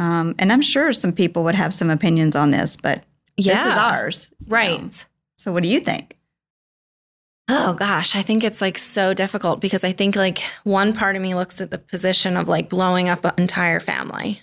Um, 0.00 0.34
and 0.38 0.50
I'm 0.50 0.62
sure 0.62 0.92
some 0.94 1.12
people 1.12 1.44
would 1.44 1.54
have 1.54 1.74
some 1.74 1.90
opinions 1.90 2.34
on 2.34 2.50
this, 2.50 2.76
but 2.76 3.04
yeah. 3.36 3.56
this 3.56 3.72
is 3.72 3.78
ours, 3.78 4.34
right? 4.46 4.82
Know? 4.82 4.90
So, 5.36 5.52
what 5.52 5.62
do 5.62 5.68
you 5.68 5.80
think? 5.80 6.16
Oh 7.52 7.74
gosh, 7.74 8.14
I 8.14 8.22
think 8.22 8.44
it's 8.44 8.60
like 8.60 8.78
so 8.78 9.12
difficult 9.12 9.60
because 9.60 9.82
I 9.82 9.90
think 9.90 10.14
like 10.14 10.38
one 10.62 10.92
part 10.92 11.16
of 11.16 11.22
me 11.22 11.34
looks 11.34 11.60
at 11.60 11.72
the 11.72 11.78
position 11.78 12.36
of 12.36 12.46
like 12.46 12.68
blowing 12.68 13.08
up 13.08 13.24
an 13.24 13.32
entire 13.38 13.80
family, 13.80 14.40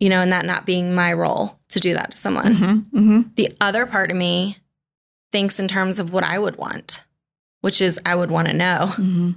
you 0.00 0.08
know, 0.08 0.20
and 0.20 0.32
that 0.32 0.44
not 0.44 0.66
being 0.66 0.92
my 0.92 1.12
role 1.12 1.60
to 1.68 1.78
do 1.78 1.94
that 1.94 2.10
to 2.10 2.16
someone. 2.16 2.56
Mm-hmm, 2.56 2.98
mm-hmm. 2.98 3.20
The 3.36 3.56
other 3.60 3.86
part 3.86 4.10
of 4.10 4.16
me 4.16 4.56
thinks 5.30 5.60
in 5.60 5.68
terms 5.68 6.00
of 6.00 6.12
what 6.12 6.24
I 6.24 6.40
would 6.40 6.56
want, 6.56 7.04
which 7.60 7.80
is 7.80 8.00
I 8.04 8.16
would 8.16 8.32
want 8.32 8.48
to 8.48 8.54
know. 8.54 8.86
Mm-hmm. 8.88 9.30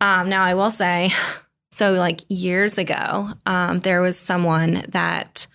Um, 0.00 0.28
now, 0.28 0.44
I 0.44 0.54
will 0.54 0.70
say, 0.70 1.10
so 1.72 1.94
like 1.94 2.20
years 2.28 2.78
ago, 2.78 3.30
um, 3.44 3.80
there 3.80 4.02
was 4.02 4.16
someone 4.16 4.84
that 4.90 5.48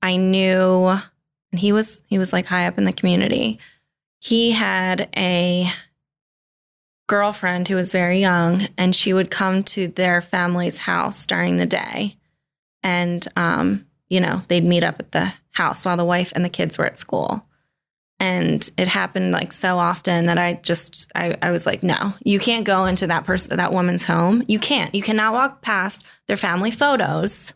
I 0.00 0.16
knew, 0.16 0.86
and 0.86 1.58
he 1.58 1.72
was 1.72 2.04
he 2.06 2.18
was 2.18 2.32
like 2.32 2.46
high 2.46 2.68
up 2.68 2.78
in 2.78 2.84
the 2.84 2.92
community. 2.92 3.58
He 4.20 4.52
had 4.52 5.08
a 5.16 5.68
girlfriend 7.08 7.66
who 7.66 7.74
was 7.74 7.90
very 7.90 8.20
young, 8.20 8.62
and 8.76 8.94
she 8.94 9.12
would 9.12 9.30
come 9.30 9.64
to 9.64 9.88
their 9.88 10.22
family's 10.22 10.78
house 10.78 11.26
during 11.26 11.56
the 11.56 11.66
day. 11.66 12.16
And, 12.84 13.26
um, 13.34 13.86
you 14.08 14.20
know, 14.20 14.42
they'd 14.46 14.64
meet 14.64 14.84
up 14.84 15.00
at 15.00 15.10
the 15.10 15.32
house 15.50 15.84
while 15.84 15.96
the 15.96 16.04
wife 16.04 16.32
and 16.36 16.44
the 16.44 16.48
kids 16.48 16.78
were 16.78 16.86
at 16.86 16.96
school. 16.96 17.44
And 18.20 18.68
it 18.76 18.88
happened 18.88 19.32
like 19.32 19.52
so 19.52 19.78
often 19.78 20.26
that 20.26 20.38
I 20.38 20.54
just, 20.54 21.10
I, 21.14 21.36
I 21.40 21.50
was 21.50 21.66
like, 21.66 21.82
no, 21.82 22.14
you 22.24 22.38
can't 22.38 22.64
go 22.64 22.84
into 22.84 23.06
that 23.06 23.24
person, 23.24 23.56
that 23.56 23.72
woman's 23.72 24.04
home. 24.04 24.42
You 24.48 24.58
can't. 24.58 24.94
You 24.94 25.02
cannot 25.02 25.32
walk 25.32 25.62
past 25.62 26.04
their 26.26 26.36
family 26.36 26.72
photos 26.72 27.54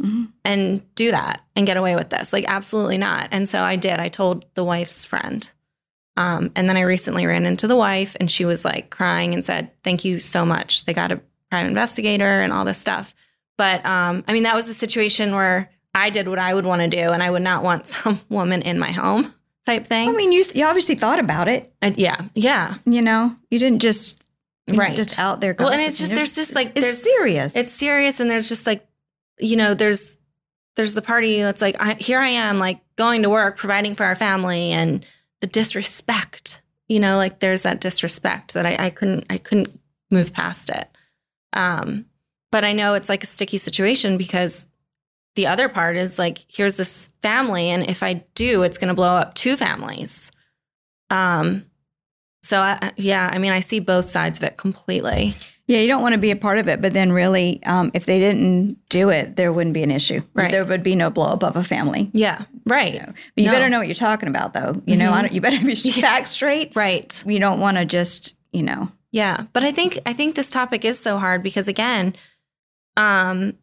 mm-hmm. 0.00 0.26
and 0.44 0.94
do 0.94 1.10
that 1.10 1.42
and 1.56 1.66
get 1.66 1.76
away 1.76 1.96
with 1.96 2.10
this. 2.10 2.32
Like, 2.32 2.44
absolutely 2.46 2.98
not. 2.98 3.28
And 3.32 3.48
so 3.48 3.62
I 3.62 3.76
did. 3.76 3.98
I 4.00 4.08
told 4.08 4.44
the 4.54 4.64
wife's 4.64 5.04
friend. 5.04 5.50
Um, 6.16 6.50
and 6.56 6.68
then 6.68 6.76
I 6.76 6.82
recently 6.82 7.26
ran 7.26 7.46
into 7.46 7.66
the 7.66 7.76
wife 7.76 8.16
and 8.18 8.30
she 8.30 8.44
was 8.44 8.64
like 8.64 8.90
crying 8.90 9.32
and 9.32 9.44
said, 9.44 9.70
Thank 9.82 10.04
you 10.04 10.20
so 10.20 10.44
much. 10.44 10.84
They 10.84 10.92
got 10.92 11.12
a 11.12 11.20
private 11.50 11.68
investigator 11.68 12.40
and 12.40 12.52
all 12.52 12.64
this 12.64 12.78
stuff. 12.78 13.14
But 13.56 13.84
um, 13.84 14.24
I 14.26 14.32
mean, 14.32 14.44
that 14.44 14.54
was 14.54 14.68
a 14.68 14.74
situation 14.74 15.34
where 15.34 15.70
I 15.94 16.10
did 16.10 16.28
what 16.28 16.38
I 16.38 16.54
would 16.54 16.64
want 16.64 16.82
to 16.82 16.88
do 16.88 17.10
and 17.10 17.22
I 17.22 17.30
would 17.30 17.42
not 17.42 17.62
want 17.62 17.86
some 17.86 18.20
woman 18.28 18.62
in 18.62 18.78
my 18.78 18.90
home 18.90 19.32
type 19.66 19.86
thing. 19.86 20.08
I 20.08 20.12
mean, 20.12 20.32
you, 20.32 20.44
th- 20.44 20.56
you 20.56 20.64
obviously 20.64 20.94
thought 20.94 21.18
about 21.18 21.48
it. 21.48 21.72
Yeah. 21.82 22.20
Yeah. 22.34 22.76
You 22.86 23.02
know, 23.02 23.36
you 23.50 23.58
didn't 23.58 23.80
just, 23.80 24.22
you 24.66 24.74
right. 24.74 24.96
just 24.96 25.18
out 25.18 25.40
there. 25.40 25.54
Go. 25.54 25.64
Well, 25.64 25.72
and 25.72 25.82
it's 25.82 25.98
just, 25.98 26.12
there's 26.12 26.34
just 26.34 26.54
like, 26.54 26.72
it's 26.76 27.02
serious. 27.02 27.56
It's 27.56 27.72
serious. 27.72 28.20
And 28.20 28.30
there's 28.30 28.48
just 28.48 28.66
like, 28.66 28.86
you 29.38 29.56
know, 29.56 29.74
there's, 29.74 30.18
there's 30.76 30.94
the 30.94 31.02
party 31.02 31.40
that's 31.42 31.60
like, 31.60 31.76
I, 31.80 31.94
here 31.94 32.20
I 32.20 32.28
am, 32.28 32.58
like 32.58 32.80
going 32.96 33.22
to 33.22 33.30
work, 33.30 33.56
providing 33.56 33.94
for 33.94 34.04
our 34.04 34.16
family 34.16 34.72
and, 34.72 35.04
the 35.40 35.46
disrespect 35.46 36.62
you 36.88 37.00
know 37.00 37.16
like 37.16 37.40
there's 37.40 37.62
that 37.62 37.80
disrespect 37.80 38.54
that 38.54 38.66
I, 38.66 38.86
I 38.86 38.90
couldn't 38.90 39.24
i 39.30 39.38
couldn't 39.38 39.78
move 40.10 40.32
past 40.32 40.70
it. 40.70 40.88
Um 41.52 42.06
but 42.50 42.64
i 42.64 42.72
know 42.72 42.94
it's 42.94 43.08
like 43.08 43.22
a 43.22 43.26
sticky 43.26 43.58
situation 43.58 44.16
because 44.16 44.66
the 45.36 45.46
other 45.46 45.68
part 45.68 45.96
is 45.96 46.18
like 46.18 46.44
here's 46.48 46.76
this 46.76 47.10
family 47.22 47.70
and 47.70 47.88
if 47.88 48.02
i 48.02 48.24
do 48.34 48.62
it's 48.62 48.78
going 48.78 48.88
to 48.88 48.94
blow 48.94 49.16
up 49.16 49.34
two 49.34 49.56
families. 49.56 50.30
Um 51.10 51.66
so 52.42 52.60
I, 52.60 52.92
yeah 52.96 53.30
i 53.32 53.38
mean 53.38 53.52
i 53.52 53.60
see 53.60 53.80
both 53.80 54.10
sides 54.10 54.38
of 54.38 54.44
it 54.44 54.56
completely 54.56 55.34
yeah, 55.70 55.78
you 55.78 55.86
don't 55.86 56.02
want 56.02 56.14
to 56.14 56.20
be 56.20 56.32
a 56.32 56.36
part 56.36 56.58
of 56.58 56.66
it, 56.66 56.82
but 56.82 56.92
then 56.92 57.12
really, 57.12 57.62
um, 57.64 57.92
if 57.94 58.04
they 58.04 58.18
didn't 58.18 58.76
do 58.88 59.08
it, 59.08 59.36
there 59.36 59.52
wouldn't 59.52 59.72
be 59.72 59.84
an 59.84 59.92
issue. 59.92 60.20
Right. 60.34 60.50
There 60.50 60.64
would 60.64 60.82
be 60.82 60.96
no 60.96 61.10
blow 61.10 61.26
up 61.26 61.44
of 61.44 61.54
a 61.54 61.62
family. 61.62 62.10
Yeah, 62.12 62.42
right. 62.66 62.94
You, 62.94 62.98
know? 62.98 63.06
but 63.06 63.16
you 63.36 63.46
no. 63.46 63.52
better 63.52 63.68
know 63.68 63.78
what 63.78 63.86
you're 63.86 63.94
talking 63.94 64.28
about, 64.28 64.52
though. 64.52 64.72
You 64.84 64.96
mm-hmm. 64.96 64.98
know, 64.98 65.12
I 65.12 65.22
don't, 65.22 65.32
you 65.32 65.40
better 65.40 65.64
be 65.64 65.76
facts 65.92 66.30
straight. 66.30 66.74
Right. 66.74 67.22
You 67.24 67.38
don't 67.38 67.60
want 67.60 67.76
to 67.76 67.84
just, 67.84 68.34
you 68.52 68.64
know. 68.64 68.90
Yeah, 69.12 69.44
but 69.52 69.62
I 69.62 69.70
think 69.70 70.00
I 70.06 70.12
think 70.12 70.34
this 70.34 70.50
topic 70.50 70.84
is 70.84 70.98
so 70.98 71.18
hard 71.18 71.44
because 71.44 71.68
again, 71.68 72.16
um, 72.96 73.56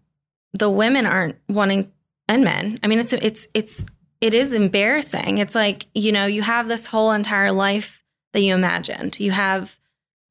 the 0.54 0.70
women 0.70 1.06
aren't 1.06 1.36
wanting 1.50 1.92
and 2.30 2.42
men. 2.42 2.80
I 2.84 2.88
mean, 2.88 3.00
it's 3.00 3.12
it's 3.12 3.48
it's 3.54 3.84
it 4.22 4.34
is 4.34 4.54
embarrassing. 4.54 5.40
It's 5.40 5.56
like 5.56 5.88
you 5.94 6.14
know 6.14 6.26
you 6.26 6.42
have 6.42 6.70
this 6.70 6.88
whole 6.88 7.12
entire 7.12 7.52
life 7.52 8.02
that 8.38 8.44
you 8.44 8.54
imagined. 8.54 9.20
You 9.20 9.32
have 9.32 9.80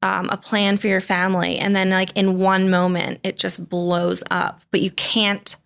um, 0.01 0.29
a 0.29 0.37
plan 0.37 0.77
for 0.77 0.87
your 0.87 1.01
family 1.01 1.57
and 1.57 1.75
then 1.75 1.89
like 1.89 2.15
in 2.15 2.37
one 2.37 2.69
moment 2.69 3.19
it 3.23 3.37
just 3.37 3.67
blows 3.67 4.23
up 4.29 4.61
but 4.69 4.79
you 4.79 4.91
can't 4.91 5.57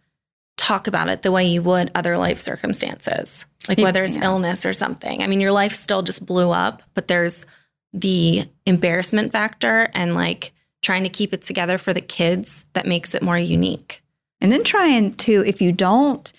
talk 0.55 0.87
about 0.87 1.09
it 1.09 1.21
the 1.21 1.33
way 1.33 1.45
you 1.45 1.61
would 1.61 1.91
other 1.95 2.17
life 2.17 2.39
circumstances 2.39 3.45
like 3.67 3.77
whether 3.77 4.05
it's 4.05 4.15
yeah. 4.15 4.23
illness 4.23 4.65
or 4.65 4.71
something 4.71 5.21
i 5.21 5.27
mean 5.27 5.41
your 5.41 5.51
life 5.51 5.73
still 5.73 6.01
just 6.01 6.25
blew 6.25 6.49
up 6.49 6.81
but 6.93 7.09
there's 7.09 7.45
the 7.91 8.45
embarrassment 8.65 9.33
factor 9.33 9.89
and 9.93 10.15
like 10.15 10.53
trying 10.81 11.03
to 11.03 11.09
keep 11.09 11.33
it 11.33 11.41
together 11.41 11.77
for 11.77 11.93
the 11.93 11.99
kids 11.99 12.65
that 12.71 12.87
makes 12.87 13.13
it 13.13 13.21
more 13.21 13.37
unique 13.37 14.01
and 14.39 14.49
then 14.49 14.63
trying 14.63 15.13
to 15.13 15.43
if 15.45 15.61
you 15.61 15.73
don't 15.73 16.31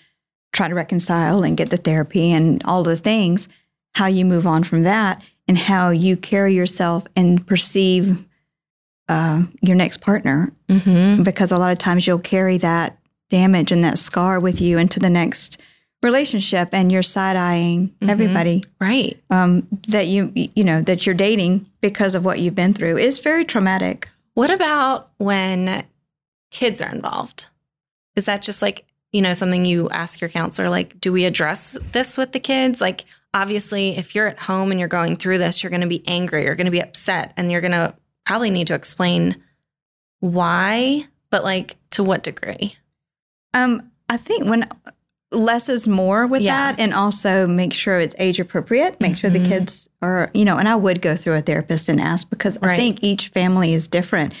try 0.51 0.67
to 0.67 0.73
reconcile 0.73 1.43
and 1.43 1.57
get 1.57 1.69
the 1.69 1.77
therapy 1.77 2.31
and 2.31 2.63
all 2.65 2.81
the 2.81 2.97
things 2.97 3.47
how 3.93 4.07
you 4.07 4.25
move 4.25 4.47
on 4.47 4.63
from 4.63 4.81
that 4.81 5.21
in 5.47 5.55
how 5.55 5.89
you 5.89 6.15
carry 6.17 6.53
yourself 6.53 7.05
and 7.15 7.45
perceive 7.45 8.23
uh, 9.09 9.43
your 9.61 9.75
next 9.75 9.99
partner. 10.01 10.51
Mm-hmm. 10.69 11.23
Because 11.23 11.51
a 11.51 11.57
lot 11.57 11.71
of 11.71 11.77
times 11.79 12.07
you'll 12.07 12.19
carry 12.19 12.57
that 12.59 12.97
damage 13.29 13.71
and 13.71 13.83
that 13.83 13.97
scar 13.97 14.39
with 14.39 14.61
you 14.61 14.77
into 14.77 14.99
the 14.99 15.09
next 15.09 15.59
relationship, 16.03 16.69
and 16.73 16.91
you're 16.91 17.01
side 17.01 17.35
eyeing 17.37 17.87
Mhm. 18.01 18.09
everybody 18.09 18.63
Right. 18.79 19.17
um, 19.29 19.65
that 19.87 20.07
you 20.07 20.31
you 20.35 20.63
know 20.63 20.81
that 20.81 21.05
you're 21.05 21.15
dating 21.15 21.65
because 21.81 22.13
of 22.13 22.25
what 22.25 22.39
you've 22.39 22.55
been 22.55 22.73
through. 22.73 22.97
is 22.97 23.19
very 23.19 23.45
traumatic. 23.45 24.09
What 24.33 24.51
about 24.51 25.09
when 25.17 25.83
kids 26.51 26.81
are 26.81 26.91
involved? 26.91 27.47
Is 28.17 28.25
that 28.25 28.41
just 28.41 28.61
like, 28.61 28.85
you 29.13 29.21
know, 29.21 29.33
something 29.33 29.63
you 29.65 29.89
ask 29.89 30.19
your 30.21 30.29
counselor? 30.29 30.69
Like, 30.69 30.99
do 30.99 31.13
we 31.13 31.23
address 31.25 31.77
this 31.93 32.17
with 32.17 32.31
the 32.33 32.39
kids? 32.39 32.81
Like, 32.81 33.05
obviously, 33.33 33.97
if 33.97 34.15
you're 34.15 34.27
at 34.27 34.39
home 34.39 34.71
and 34.71 34.79
you're 34.79 34.89
going 34.89 35.15
through 35.17 35.37
this, 35.39 35.63
you're 35.63 35.69
going 35.69 35.81
to 35.81 35.87
be 35.87 36.07
angry, 36.07 36.43
you're 36.43 36.55
going 36.55 36.65
to 36.65 36.71
be 36.71 36.81
upset, 36.81 37.33
and 37.37 37.51
you're 37.51 37.61
going 37.61 37.71
to 37.71 37.95
probably 38.25 38.49
need 38.51 38.67
to 38.67 38.75
explain 38.75 39.41
why, 40.19 41.05
but 41.29 41.43
like 41.43 41.75
to 41.91 42.03
what 42.03 42.23
degree? 42.23 42.75
Um, 43.53 43.91
I 44.09 44.17
think 44.17 44.45
when 44.49 44.67
less 45.31 45.67
is 45.67 45.87
more 45.87 46.27
with 46.27 46.41
Yeah. 46.41 46.71
that, 46.71 46.79
and 46.79 46.93
also 46.93 47.47
make 47.47 47.73
sure 47.73 47.99
it's 47.99 48.15
age 48.19 48.39
appropriate. 48.39 49.01
Make 49.01 49.17
sure 49.17 49.29
the 49.29 49.39
Mhm. 49.39 49.47
kids 49.47 49.89
are, 50.01 50.29
you 50.33 50.45
know. 50.45 50.57
And 50.57 50.67
I 50.67 50.75
would 50.75 51.01
go 51.01 51.15
through 51.15 51.33
a 51.35 51.41
therapist 51.41 51.89
and 51.89 51.99
ask 51.99 52.29
because 52.29 52.57
I 52.61 52.77
think 52.77 53.03
each 53.03 53.29
family 53.29 53.73
is 53.73 53.87
different. 53.87 54.33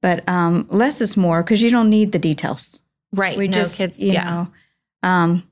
But 0.00 0.28
um, 0.28 0.66
less 0.68 1.00
is 1.00 1.16
more 1.16 1.42
because 1.44 1.62
you 1.62 1.70
don't 1.70 1.88
need 1.88 2.10
the 2.10 2.18
details. 2.18 2.82
Right. 3.12 3.38
We 3.38 3.46
no 3.46 3.54
just, 3.54 3.78
kids. 3.78 4.00
you 4.00 4.12
yeah. 4.12 4.24
know. 4.24 5.08
Um, 5.08 5.42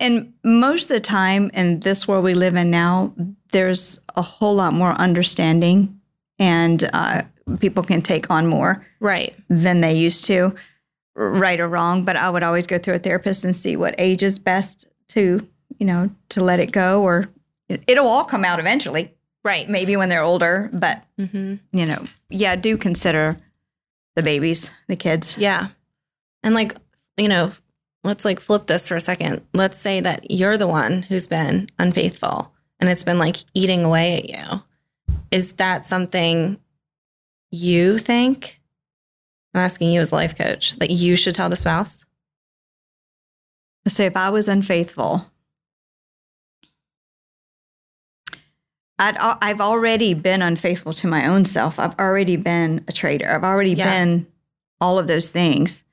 and 0.00 0.32
most 0.44 0.84
of 0.84 0.88
the 0.94 1.00
time 1.00 1.50
in 1.54 1.80
this 1.80 2.06
world 2.06 2.24
we 2.24 2.34
live 2.34 2.54
in 2.54 2.70
now, 2.70 3.12
there's 3.52 4.00
a 4.16 4.22
whole 4.22 4.54
lot 4.54 4.72
more 4.72 4.92
understanding, 4.92 6.00
and 6.38 6.88
uh, 6.92 7.22
people 7.60 7.82
can 7.82 8.02
take 8.02 8.30
on 8.30 8.46
more 8.46 8.84
Right. 9.00 9.34
than 9.48 9.80
they 9.80 9.94
used 9.94 10.24
to, 10.26 10.54
right 11.16 11.58
or 11.60 11.68
wrong. 11.68 12.04
But 12.04 12.16
I 12.16 12.30
would 12.30 12.42
always 12.42 12.66
go 12.66 12.78
through 12.78 12.94
a 12.94 12.98
therapist 12.98 13.44
and 13.44 13.54
see 13.56 13.76
what 13.76 13.94
age 13.98 14.22
is 14.22 14.38
best 14.38 14.86
to, 15.08 15.46
you 15.78 15.86
know, 15.86 16.10
to 16.30 16.42
let 16.44 16.60
it 16.60 16.72
go, 16.72 17.02
or 17.02 17.28
it- 17.68 17.82
it'll 17.86 18.06
all 18.08 18.24
come 18.24 18.44
out 18.44 18.60
eventually, 18.60 19.14
Right. 19.44 19.68
maybe 19.68 19.96
when 19.96 20.08
they're 20.08 20.22
older. 20.22 20.68
But 20.72 21.04
hmm 21.18 21.54
you 21.72 21.86
know, 21.86 22.04
yeah, 22.28 22.54
do 22.56 22.76
consider 22.76 23.36
the 24.14 24.22
babies, 24.22 24.70
the 24.88 24.96
kids. 24.96 25.38
Yeah. 25.38 25.68
And 26.42 26.54
like, 26.54 26.74
you 27.16 27.28
know, 27.28 27.50
let's 28.04 28.24
like 28.24 28.40
flip 28.40 28.66
this 28.66 28.88
for 28.88 28.96
a 28.96 29.00
second. 29.00 29.44
Let's 29.54 29.78
say 29.78 30.00
that 30.00 30.30
you're 30.30 30.56
the 30.56 30.66
one 30.68 31.02
who's 31.02 31.26
been 31.26 31.68
unfaithful 31.78 32.52
and 32.80 32.88
it's 32.88 33.04
been 33.04 33.18
like 33.18 33.36
eating 33.54 33.84
away 33.84 34.18
at 34.18 34.28
you. 34.28 34.62
Is 35.30 35.52
that 35.54 35.84
something 35.84 36.58
you 37.50 37.98
think? 37.98 38.60
I'm 39.54 39.60
asking 39.60 39.90
you 39.90 40.00
as 40.00 40.12
a 40.12 40.14
life 40.14 40.36
coach 40.36 40.76
that 40.76 40.90
you 40.90 41.16
should 41.16 41.34
tell 41.34 41.48
the 41.48 41.56
spouse? 41.56 42.04
So 43.86 44.02
if 44.02 44.16
I 44.16 44.30
was 44.30 44.48
unfaithful, 44.48 45.26
I'd, 48.98 49.16
I've 49.18 49.60
already 49.60 50.14
been 50.14 50.42
unfaithful 50.42 50.92
to 50.94 51.06
my 51.06 51.26
own 51.26 51.44
self. 51.44 51.78
I've 51.78 51.98
already 51.98 52.36
been 52.36 52.84
a 52.88 52.92
traitor. 52.92 53.30
I've 53.30 53.44
already 53.44 53.72
Yeah. 53.72 53.84
been 54.04 54.26
all 54.80 54.98
of 54.98 55.06
those 55.06 55.30
things. 55.30 55.84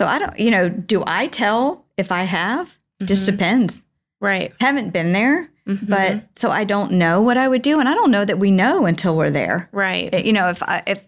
So 0.00 0.06
I 0.06 0.18
don't, 0.18 0.38
you 0.38 0.50
know, 0.50 0.68
do 0.68 1.02
I 1.06 1.26
tell 1.28 1.84
if 1.96 2.12
I 2.12 2.22
have? 2.24 2.72
Just 3.02 3.24
Mhm. 3.24 3.32
depends. 3.32 3.84
Right. 4.20 4.52
Haven't 4.60 4.92
been 4.92 5.12
there, 5.12 5.48
Mhm. 5.68 5.88
but 5.88 6.20
so 6.36 6.50
I 6.50 6.64
don't 6.64 6.92
know 6.92 7.20
what 7.20 7.36
I 7.36 7.48
would 7.48 7.62
do, 7.62 7.78
and 7.80 7.88
I 7.88 7.94
don't 7.94 8.10
know 8.10 8.24
that 8.24 8.38
we 8.38 8.50
know 8.50 8.86
until 8.86 9.16
we're 9.16 9.30
there. 9.30 9.68
right. 9.72 10.24
You 10.24 10.32
know, 10.32 10.48
if 10.48 10.62
I 10.62 10.82
if 10.86 11.06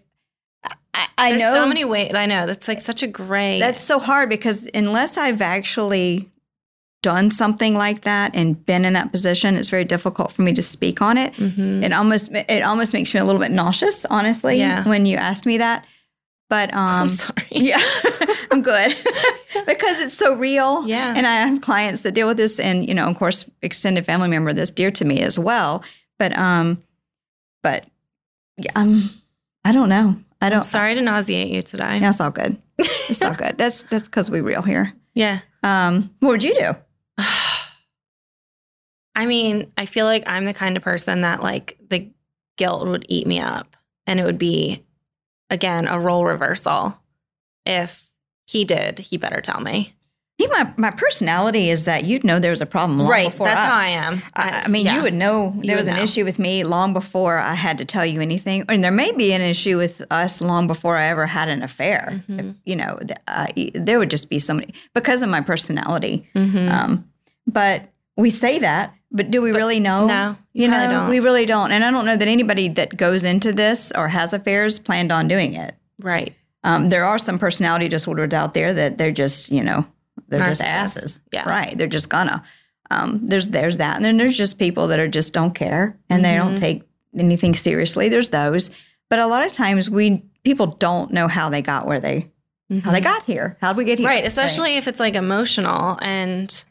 I, 0.93 1.05
I 1.17 1.29
There's 1.31 1.41
know 1.41 1.53
so 1.53 1.65
many 1.67 1.85
ways. 1.85 2.13
I 2.13 2.25
know 2.25 2.45
that's 2.45 2.67
like 2.67 2.81
such 2.81 3.03
a 3.03 3.07
gray. 3.07 3.59
that's 3.59 3.79
so 3.81 3.99
hard 3.99 4.29
because 4.29 4.67
unless 4.73 5.17
I've 5.17 5.41
actually 5.41 6.29
done 7.01 7.31
something 7.31 7.75
like 7.75 8.01
that 8.01 8.31
and 8.35 8.63
been 8.65 8.83
in 8.85 8.93
that 8.93 9.11
position, 9.11 9.55
it's 9.55 9.69
very 9.69 9.85
difficult 9.85 10.31
for 10.31 10.41
me 10.41 10.53
to 10.53 10.61
speak 10.61 11.01
on 11.01 11.17
it. 11.17 11.33
Mhm. 11.35 11.83
It 11.83 11.93
almost 11.93 12.31
it 12.33 12.61
almost 12.63 12.93
makes 12.93 13.13
me 13.13 13.19
a 13.19 13.25
little 13.25 13.39
bit 13.41 13.51
nauseous, 13.51 14.05
honestly, 14.05 14.57
Yeah. 14.59 14.83
when 14.87 15.05
you 15.05 15.15
asked 15.17 15.45
me 15.45 15.57
that. 15.59 15.85
But 16.49 16.73
um, 16.73 16.79
I'm 17.03 17.09
sorry. 17.09 17.47
yeah, 17.51 17.77
I'm 18.51 18.61
good 18.61 18.95
because 19.67 20.01
it's 20.01 20.13
so 20.13 20.35
real. 20.35 20.87
Yeah. 20.87 21.13
and 21.15 21.25
I 21.27 21.47
have 21.47 21.61
clients 21.61 22.01
that 22.01 22.13
deal 22.13 22.27
with 22.27 22.37
this, 22.37 22.59
and 22.59 22.87
you 22.87 22.93
know, 22.95 23.07
of 23.07 23.17
course, 23.17 23.49
extended 23.61 24.05
family 24.05 24.27
member 24.29 24.51
that's 24.53 24.71
dear 24.71 24.91
to 24.91 25.05
me 25.05 25.21
as 25.21 25.37
well. 25.39 25.83
But 26.17 26.37
um, 26.37 26.81
but 27.63 27.85
yeah, 28.57 28.71
um, 28.75 29.11
I 29.63 29.71
don't 29.71 29.89
know. 29.89 30.15
I 30.41 30.47
I'm 30.47 30.51
don't. 30.51 30.63
sorry 30.65 30.95
to 30.95 31.01
nauseate 31.01 31.49
you 31.49 31.61
today. 31.61 31.99
That's 31.99 32.19
all 32.19 32.31
good. 32.31 32.57
It's 32.77 33.21
all 33.21 33.33
good. 33.35 33.57
That's 33.57 33.83
that's 33.83 34.07
because 34.07 34.31
we're 34.31 34.43
real 34.43 34.61
here. 34.61 34.93
yeah. 35.13 35.39
Um, 35.63 36.09
what 36.19 36.29
would 36.29 36.43
you 36.43 36.53
do? 36.55 36.75
I 39.15 39.25
mean, 39.25 39.71
I 39.77 39.85
feel 39.85 40.05
like 40.05 40.23
I'm 40.27 40.45
the 40.45 40.53
kind 40.53 40.77
of 40.77 40.83
person 40.83 41.21
that 41.21 41.43
like 41.43 41.77
the 41.89 42.09
guilt 42.57 42.87
would 42.87 43.05
eat 43.09 43.27
me 43.27 43.39
up 43.39 43.75
and 44.07 44.19
it 44.19 44.23
would 44.23 44.37
be 44.37 44.85
again 45.49 45.87
a 45.87 45.99
role 45.99 46.25
reversal. 46.25 46.99
If 47.65 48.07
he 48.47 48.65
did, 48.65 48.99
he 48.99 49.17
better 49.17 49.41
tell 49.41 49.59
me. 49.61 49.93
See, 50.41 50.47
my 50.47 50.71
my 50.77 50.91
personality 50.91 51.69
is 51.69 51.83
that 51.83 52.05
you'd 52.05 52.23
know 52.23 52.39
there 52.39 52.51
was 52.51 52.61
a 52.61 52.65
problem 52.65 52.97
long 52.99 53.09
right. 53.09 53.29
before 53.29 53.45
That's 53.47 53.59
I, 53.59 53.65
how 53.65 53.77
I 53.77 53.87
am. 53.87 54.21
I, 54.35 54.61
I 54.65 54.67
mean, 54.69 54.85
yeah. 54.85 54.95
you 54.95 55.01
would 55.01 55.13
know 55.13 55.53
You 55.57 55.63
there 55.67 55.75
was 55.75 55.87
an 55.87 55.97
know. 55.97 56.01
issue 56.03 56.23
with 56.23 56.39
me 56.39 56.63
long 56.63 56.93
before 56.93 57.37
I 57.37 57.53
had 57.55 57.77
to 57.79 57.85
tell 57.85 58.05
you 58.05 58.21
anything, 58.21 58.63
and 58.69 58.81
there 58.81 58.91
may 58.91 59.11
be 59.11 59.33
an 59.33 59.41
issue 59.41 59.77
with 59.77 60.01
us 60.11 60.41
long 60.41 60.65
before 60.65 60.95
I 60.95 61.07
ever 61.07 61.25
had 61.25 61.49
an 61.49 61.61
affair. 61.61 62.23
Mhm. 62.29 62.39
If, 62.39 62.55
you 62.63 62.77
know, 62.77 62.97
uh, 63.27 63.47
there 63.75 63.99
would 63.99 64.09
just 64.09 64.29
be 64.29 64.39
so 64.39 64.53
many 64.53 64.73
because 64.93 65.21
of 65.21 65.29
my 65.29 65.41
personality. 65.41 66.25
Mhm. 66.33 66.71
Um, 66.71 67.05
but 67.45 67.89
we 68.15 68.29
say 68.29 68.59
that, 68.59 68.93
but 69.11 69.31
do 69.31 69.41
we 69.41 69.51
really 69.51 69.79
know? 69.79 70.07
no, 70.07 70.35
you, 70.53 70.63
you 70.63 70.67
know, 70.71 70.89
don't. 70.91 71.09
we 71.09 71.19
really 71.19 71.45
don't. 71.45 71.71
And 71.71 71.83
I 71.83 71.91
don't 71.91 72.05
know 72.05 72.15
that 72.17 72.27
anybody 72.27 72.67
that 72.69 72.95
goes 72.95 73.23
into 73.23 73.51
this 73.53 73.91
or 73.95 74.07
has 74.07 74.33
affairs 74.33 74.79
planned 74.79 75.11
on 75.11 75.27
doing 75.27 75.53
it. 75.53 75.75
right. 75.99 76.33
Um, 76.65 76.89
there 76.89 77.05
are 77.05 77.17
some 77.17 77.39
personality 77.39 77.87
disorders 77.87 78.33
out 78.33 78.53
there 78.53 78.73
that 78.73 78.97
they're 78.97 79.13
just, 79.13 79.49
you 79.49 79.63
know, 79.63 79.85
they're 80.27 80.45
just 80.45 80.61
asses. 80.61 81.21
Yeah. 81.31 81.47
Right. 81.47 81.75
They're 81.77 81.87
just 81.87 82.09
gonna. 82.09 82.43
Um, 82.91 83.21
there's 83.23 83.47
there's 83.47 83.77
that. 83.77 83.95
And 83.95 84.03
then 84.03 84.17
there's 84.17 84.35
just 84.37 84.59
people 84.59 84.87
that 84.87 84.99
are 84.99 85.07
just 85.07 85.33
don't 85.33 85.55
care 85.55 85.97
and 86.09 86.23
they 86.25 86.35
don't 86.35 86.55
Mhm. 86.55 86.59
take 86.59 86.83
anything 87.17 87.55
seriously. 87.55 88.09
There's 88.09 88.27
those. 88.29 88.71
But 89.09 89.19
a 89.19 89.27
lot 89.27 89.45
of 89.45 89.53
times 89.53 89.89
we 89.89 90.25
people 90.43 90.65
don't 90.67 91.13
know 91.13 91.29
how 91.29 91.47
they 91.49 91.61
got 91.61 91.87
where 91.87 92.01
they 92.01 92.29
how 92.83 92.91
they 92.91 92.99
Mhm. 92.99 93.03
got 93.03 93.23
here. 93.23 93.55
How 93.61 93.71
did 93.71 93.77
we 93.77 93.85
get 93.85 93.97
here? 93.99 94.07
Right. 94.09 94.25
Especially 94.25 94.75
if 94.75 94.87
it's 94.89 94.99
like 94.99 95.15
emotional 95.15 95.97
and 96.01 96.65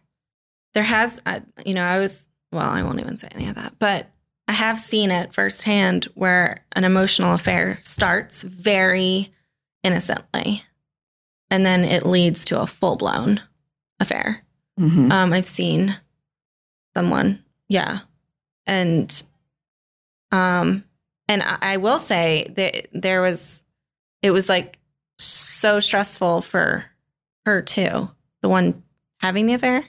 there 0.74 0.83
has, 0.85 1.22
I- 1.24 1.40
you 1.64 1.72
know, 1.72 1.83
I 1.83 1.98
was, 1.98 2.27
well, 2.52 2.68
I 2.68 2.82
won't 2.82 3.00
even 3.00 3.18
say 3.18 3.28
any 3.32 3.48
of 3.48 3.54
that, 3.56 3.78
but 3.78 4.11
I 4.46 4.52
have 4.52 4.78
seen 4.78 5.11
it 5.11 5.34
firsthand 5.34 6.06
where 6.14 6.64
an 6.72 6.84
emotional 6.84 7.34
affair 7.34 7.78
starts 7.82 8.42
very 8.42 9.28
innocently 9.82 10.62
and 11.50 11.64
then 11.66 11.84
it 11.84 12.06
leads 12.06 12.44
to 12.46 12.61
a 12.61 12.66
full 12.66 12.96
blown 12.96 13.40
affair. 14.00 14.42
Mhm. 14.78 15.11
Um, 15.11 15.32
I've 15.32 15.46
seen 15.46 15.94
someone, 16.94 17.44
yeah, 17.68 18.00
and 18.66 19.22
um, 20.30 20.84
and 21.26 21.42
I, 21.42 21.58
I 21.61 21.76
will 21.78 21.98
say 21.98 22.52
that 22.56 22.88
there 22.92 23.20
was, 23.20 23.64
it 24.22 24.30
was 24.30 24.48
like 24.48 24.78
so 25.18 25.80
stressful 25.80 26.42
for 26.42 26.84
her 27.46 27.62
too, 27.62 28.11
the 28.42 28.48
one 28.48 28.82
having 29.20 29.46
the 29.46 29.54
affair. 29.54 29.84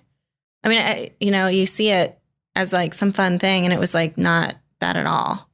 I 0.63 0.69
mean, 0.69 0.82
I, 0.82 1.12
you 1.19 1.32
know, 1.32 1.48
you 1.48 1.65
see 1.65 1.89
it 1.89 2.18
as 2.60 2.74
like 2.74 2.93
some 2.93 3.12
fun 3.12 3.39
thing, 3.39 3.63
and 3.63 3.74
it 3.74 3.80
was 3.80 3.93
like 3.93 4.17
not 4.17 4.56
that 4.80 4.98
at 4.98 5.06
all. 5.06 5.50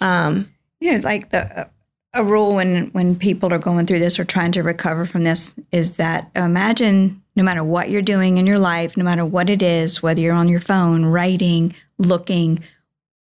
Um, 0.00 0.52
you 0.80 0.90
know, 0.90 0.96
it's 0.96 1.04
like 1.04 1.30
the 1.30 1.70
a 2.14 2.24
rule 2.24 2.54
when 2.54 2.88
when 2.88 3.14
people 3.16 3.52
are 3.52 3.58
going 3.58 3.86
through 3.86 4.00
this 4.00 4.18
or 4.18 4.24
trying 4.24 4.52
to 4.52 4.62
recover 4.62 5.04
from 5.04 5.22
this 5.24 5.54
is 5.70 5.96
that 5.96 6.30
imagine 6.34 7.22
no 7.36 7.44
matter 7.44 7.62
what 7.62 7.90
you're 7.90 8.02
doing 8.02 8.38
in 8.38 8.46
your 8.46 8.58
life, 8.58 8.96
no 8.96 9.04
matter 9.04 9.24
what 9.24 9.48
it 9.48 9.62
is, 9.62 10.02
whether 10.02 10.20
you're 10.20 10.34
on 10.34 10.48
your 10.48 10.58
phone, 10.60 11.04
writing, 11.04 11.74
looking, 11.98 12.64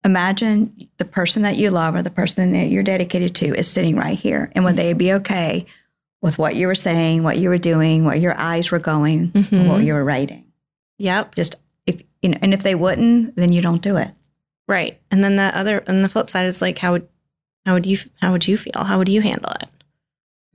imagine 0.06 0.88
the 0.98 1.06
person 1.06 1.42
that 1.44 1.58
you 1.58 1.70
love 1.70 1.96
or 1.96 2.02
the 2.02 2.10
person 2.10 2.54
that 2.54 2.68
you're 2.70 2.84
dedicated 2.84 3.36
to 3.36 3.54
is 3.58 3.68
sitting 3.70 3.96
right 3.98 4.18
here, 4.18 4.52
and 4.56 4.64
would 4.64 4.78
they 4.78 4.94
be 4.94 5.12
okay 5.14 5.66
with 6.22 6.38
what 6.38 6.56
you 6.56 6.68
were 6.68 6.76
saying, 6.76 7.24
what 7.24 7.38
you 7.38 7.50
were 7.50 7.58
doing, 7.58 8.06
what 8.06 8.20
your 8.22 8.36
eyes 8.38 8.72
were 8.72 8.80
going, 8.80 9.32
Mhm. 9.32 9.68
what 9.68 9.84
you 9.84 9.94
were 9.94 10.04
writing? 10.04 10.46
yep, 10.98 11.34
Just 11.36 11.56
you 12.22 12.30
know, 12.30 12.38
and 12.42 12.54
if 12.54 12.64
they 12.64 12.76
wouldn't, 12.76 13.36
then 13.36 13.52
you 13.52 13.62
don't 13.62 13.82
do 13.82 13.98
it. 13.98 14.12
right. 14.68 15.00
And 15.12 15.24
then 15.24 15.36
the 15.38 15.56
other, 15.58 15.80
and 15.88 16.04
the 16.04 16.10
flip 16.10 16.30
side 16.30 16.46
is 16.46 16.62
like, 16.62 16.78
how 16.78 16.92
would, 16.94 17.08
how 17.66 17.74
would 17.74 17.86
you, 17.86 17.98
how 18.22 18.32
would 18.32 18.48
you 18.48 18.58
feel? 18.58 18.84
How 18.84 18.98
would 18.98 19.10
you 19.10 19.22
handle 19.22 19.52
it? 19.62 19.68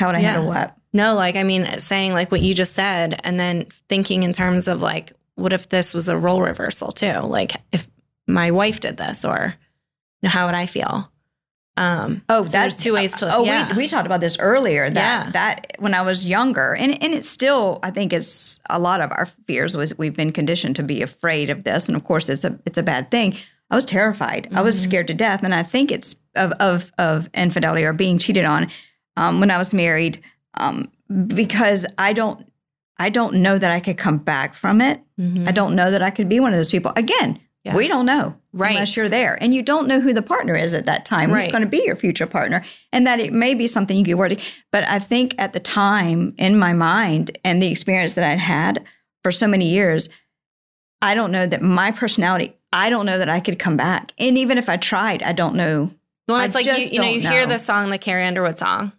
How 0.01 0.07
would 0.09 0.17
I 0.17 0.21
Yeah. 0.21 0.33
handle 0.33 0.49
what? 0.49 0.77
No, 0.93 1.15
like 1.15 1.35
I 1.37 1.43
mean, 1.43 1.81
saying 1.81 2.13
like 2.13 2.31
what 2.31 2.41
you 2.41 2.55
just 2.55 2.75
said, 2.75 3.21
and 3.25 3.39
then 3.41 3.67
thinking 3.89 4.23
in 4.23 4.33
terms 4.33 4.69
of 4.69 4.81
like, 4.83 5.13
what 5.35 5.53
if 5.53 5.69
this 5.69 5.93
was 5.95 6.09
a 6.09 6.17
role 6.17 6.41
reversal 6.41 6.93
too? 6.93 7.19
Like 7.21 7.53
if 7.73 7.89
my 8.29 8.53
wife 8.53 8.79
did 8.81 8.97
this, 8.97 9.25
or 9.25 9.55
you 10.23 10.27
know, 10.27 10.31
how 10.31 10.47
would 10.47 10.55
I 10.55 10.67
feel? 10.67 11.11
Um, 11.77 12.23
Oh, 12.29 12.45
so 12.45 12.51
that's 12.51 12.77
two 12.77 12.93
ways 12.95 13.13
to. 13.19 13.35
Oh, 13.35 13.45
yeah. 13.45 13.71
we, 13.71 13.79
we 13.83 13.89
talked 13.89 14.07
about 14.07 14.21
this 14.21 14.37
earlier. 14.39 14.89
That 14.91 15.27
Yeah. 15.27 15.31
that 15.33 15.73
when 15.79 15.93
I 15.95 16.03
was 16.03 16.25
younger, 16.25 16.75
and 16.77 16.93
and 17.03 17.13
it's 17.13 17.29
still, 17.29 17.81
I 17.83 17.91
think 17.91 18.13
it's 18.13 18.61
a 18.71 18.79
lot 18.79 19.01
of 19.01 19.11
our 19.11 19.27
fears 19.47 19.77
was 19.77 19.97
we've 19.99 20.15
been 20.15 20.31
conditioned 20.33 20.77
to 20.77 20.83
be 20.83 21.03
afraid 21.03 21.51
of 21.51 21.65
this, 21.65 21.89
and 21.89 21.97
of 21.97 22.05
course 22.05 22.29
it's 22.29 22.45
a 22.45 22.59
it's 22.65 22.79
a 22.79 22.83
bad 22.83 23.11
thing. 23.11 23.35
I 23.71 23.75
was 23.75 23.85
terrified. 23.85 24.49
I 24.55 24.61
was 24.61 24.77
Mhm. 24.79 24.85
scared 24.85 25.09
to 25.09 25.15
death, 25.15 25.43
and 25.43 25.55
I 25.55 25.63
think 25.65 25.91
it's 25.91 26.15
of 26.37 26.53
of 26.61 26.93
of 26.99 27.29
infidelity 27.35 27.85
or 27.85 27.93
being 27.93 28.19
cheated 28.19 28.45
on 28.45 28.69
um, 29.17 29.41
when 29.41 29.51
I 29.51 29.59
was 29.59 29.75
married, 29.75 30.21
um, 30.61 30.85
because 31.29 31.85
I 31.99 32.13
don't 32.13 32.47
I 33.01 33.09
don't 33.09 33.35
know 33.43 33.59
that 33.59 33.73
I 33.73 33.81
could 33.81 33.97
come 33.99 34.19
back 34.19 34.55
from 34.55 34.81
it. 34.81 35.01
Mhm. 35.21 35.49
I 35.49 35.51
don't 35.51 35.75
know 35.75 35.91
that 35.91 36.03
I 36.03 36.11
could 36.11 36.29
be 36.29 36.39
one 36.39 36.53
of 36.53 36.57
those 36.59 36.71
people 36.71 36.93
again. 36.95 37.41
Yeah. 37.65 37.75
We 37.77 37.89
don't 37.89 38.05
know 38.07 38.37
Right. 38.53 38.73
unless 38.73 38.95
you're 38.97 39.09
there, 39.09 39.39
and 39.43 39.55
you 39.55 39.63
don't 39.63 39.89
know 39.89 39.99
who 40.01 40.13
the 40.13 40.21
partner 40.23 40.55
is 40.55 40.75
at 40.75 40.85
that 40.87 41.05
time. 41.07 41.33
Right. 41.33 41.45
Who's 41.45 41.53
going 41.53 41.65
to 41.65 41.69
be 41.69 41.83
your 41.85 41.97
future 41.97 42.27
partner, 42.27 42.63
and 42.93 43.07
that 43.07 43.21
it 43.21 43.33
may 43.33 43.55
be 43.55 43.67
something 43.67 43.97
you 43.97 44.05
get 44.05 44.19
worthy. 44.19 44.39
But 44.71 44.85
I 44.87 44.99
think 44.99 45.35
at 45.39 45.55
the 45.55 45.61
time, 45.61 46.35
in 46.37 46.59
my 46.59 46.73
mind, 46.75 47.37
and 47.43 47.63
the 47.63 47.71
experience 47.71 48.15
that 48.15 48.25
I'd 48.31 48.39
had 48.39 48.85
for 49.23 49.33
so 49.33 49.47
many 49.49 49.67
years, 49.71 50.11
I 51.01 51.15
don't 51.15 51.33
know 51.33 51.47
that 51.47 51.63
my 51.63 51.91
personality. 51.91 52.55
I 52.73 52.91
don't 52.91 53.07
know 53.07 53.19
that 53.19 53.29
I 53.29 53.41
could 53.41 53.59
come 53.59 53.77
back, 53.77 54.13
and 54.19 54.37
even 54.37 54.59
if 54.59 54.69
I 54.69 54.77
tried, 54.77 55.23
I 55.23 55.33
don't 55.33 55.55
know. 55.55 55.91
Well, 56.29 56.39
I 56.39 56.45
it's 56.47 56.55
like 56.55 56.67
you, 56.67 56.73
you 56.75 56.99
know, 56.99 57.05
you 57.09 57.21
hear 57.21 57.47
the 57.47 57.59
song, 57.59 57.91
the 57.91 57.99
Carrie 57.99 58.27
Underwood 58.27 58.59
song, 58.59 58.93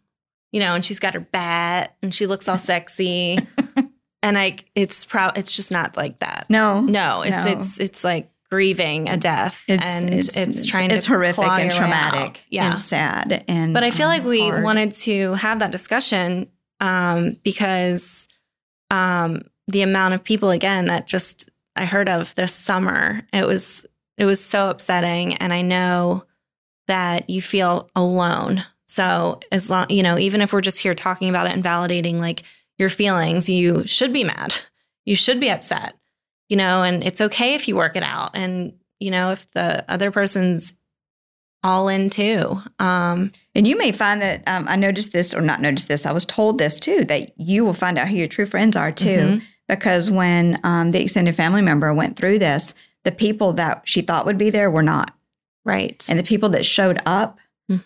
you 0.51 0.59
know, 0.59 0.73
and 0.75 0.83
she's 0.85 0.99
got 0.99 1.13
her 1.13 1.19
bat 1.19 1.95
and 2.01 2.13
she 2.15 2.25
looks 2.25 2.47
all 2.47 2.57
sexy, 2.57 3.37
and 4.23 4.35
like 4.35 4.65
it's 4.75 5.03
proud. 5.05 5.37
It's 5.37 5.55
just 5.55 5.71
not 5.71 5.97
like 5.97 6.19
that. 6.19 6.45
No, 6.49 6.81
No, 6.81 7.21
it's 7.21 7.45
No. 7.45 7.51
it's 7.51 7.79
it's 7.79 8.03
like 8.03 8.29
grieving 8.55 9.09
a 9.09 9.17
death, 9.17 9.65
it's 9.67 9.85
and 9.85 10.13
it's, 10.13 10.65
trying 10.65 10.89
it's 10.89 11.05
to 11.05 11.11
horrific 11.11 11.35
claw 11.35 11.57
and 11.57 11.71
traumatic 11.71 12.41
Yeah, 12.49 12.71
and 12.71 12.79
sad 12.79 13.43
and. 13.49 13.73
but 13.73 13.83
I 13.83 13.91
feel 13.91 14.07
um, 14.07 14.13
like 14.13 14.23
we 14.23 14.47
hard. 14.47 14.63
wanted 14.63 14.91
to 14.93 15.33
have 15.33 15.59
that 15.59 15.71
discussion 15.73 16.49
um, 16.79 17.35
because 17.43 18.27
um, 18.91 19.41
the 19.67 19.81
amount 19.81 20.13
of 20.13 20.23
people 20.23 20.51
again 20.51 20.85
that 20.85 21.05
just 21.05 21.49
I 21.75 21.83
heard 21.85 22.07
of 22.07 22.33
this 22.35 22.53
summer, 22.53 23.21
it 23.33 23.45
was 23.45 23.85
it 24.17 24.25
was 24.25 24.43
so 24.43 24.69
upsetting, 24.69 25.35
and 25.35 25.51
I 25.51 25.61
know 25.61 26.23
that 26.87 27.29
you 27.29 27.41
feel 27.41 27.89
alone. 27.93 28.63
So 28.85 29.41
as 29.51 29.69
long 29.69 29.87
you 29.89 30.01
know, 30.01 30.17
even 30.17 30.39
if 30.41 30.53
we're 30.53 30.61
just 30.61 30.79
here 30.79 30.93
talking 30.93 31.27
about 31.27 31.47
it 31.47 31.53
and 31.53 31.63
validating 31.63 32.19
like 32.19 32.43
your 32.77 32.89
feelings, 32.89 33.49
you 33.49 33.85
should 33.85 34.13
be 34.13 34.23
mad, 34.23 34.55
you 35.03 35.15
should 35.15 35.41
be 35.41 35.49
upset, 35.49 35.95
you 36.49 36.57
know, 36.57 36.83
and 36.83 37.03
it's 37.03 37.21
okay 37.21 37.53
if 37.55 37.67
you 37.67 37.75
work 37.75 37.95
it 37.95 38.03
out, 38.03 38.31
and 38.33 38.73
you 38.99 39.11
know 39.11 39.31
if 39.31 39.49
the 39.51 39.89
other 39.91 40.11
person's 40.11 40.73
all 41.63 41.87
in 41.89 42.09
too. 42.11 42.57
Um, 42.77 43.31
And 43.55 43.65
you 43.65 43.75
may 43.77 43.91
find 43.91 44.21
that 44.21 44.43
um, 44.47 44.67
I 44.67 44.75
noticed 44.75 45.13
this 45.13 45.33
or 45.33 45.41
not 45.41 45.61
noticed 45.61 45.87
this. 45.87 46.05
I 46.05 46.11
was 46.11 46.25
told 46.25 46.59
this 46.59 46.79
too 46.79 47.03
that 47.05 47.31
you 47.37 47.65
will 47.65 47.73
find 47.73 47.97
out 47.97 48.07
who 48.07 48.17
your 48.17 48.27
true 48.27 48.45
friends 48.45 48.77
are 48.77 48.91
too. 48.91 49.07
Mhm. 49.39 49.41
Because 49.67 50.11
when 50.11 50.59
um, 50.63 50.91
the 50.91 51.01
extended 51.01 51.33
family 51.35 51.63
member 51.63 51.91
went 51.91 52.17
through 52.17 52.37
this, 52.37 52.75
the 53.03 53.11
people 53.11 53.53
that 53.53 53.81
she 53.83 54.01
thought 54.01 54.27
would 54.27 54.37
be 54.37 54.51
there 54.51 54.69
were 54.69 54.83
not. 54.83 55.15
Right. 55.63 56.05
And 56.07 56.19
the 56.19 56.23
people 56.23 56.49
that 56.49 56.67
showed 56.67 56.99
up 57.07 57.39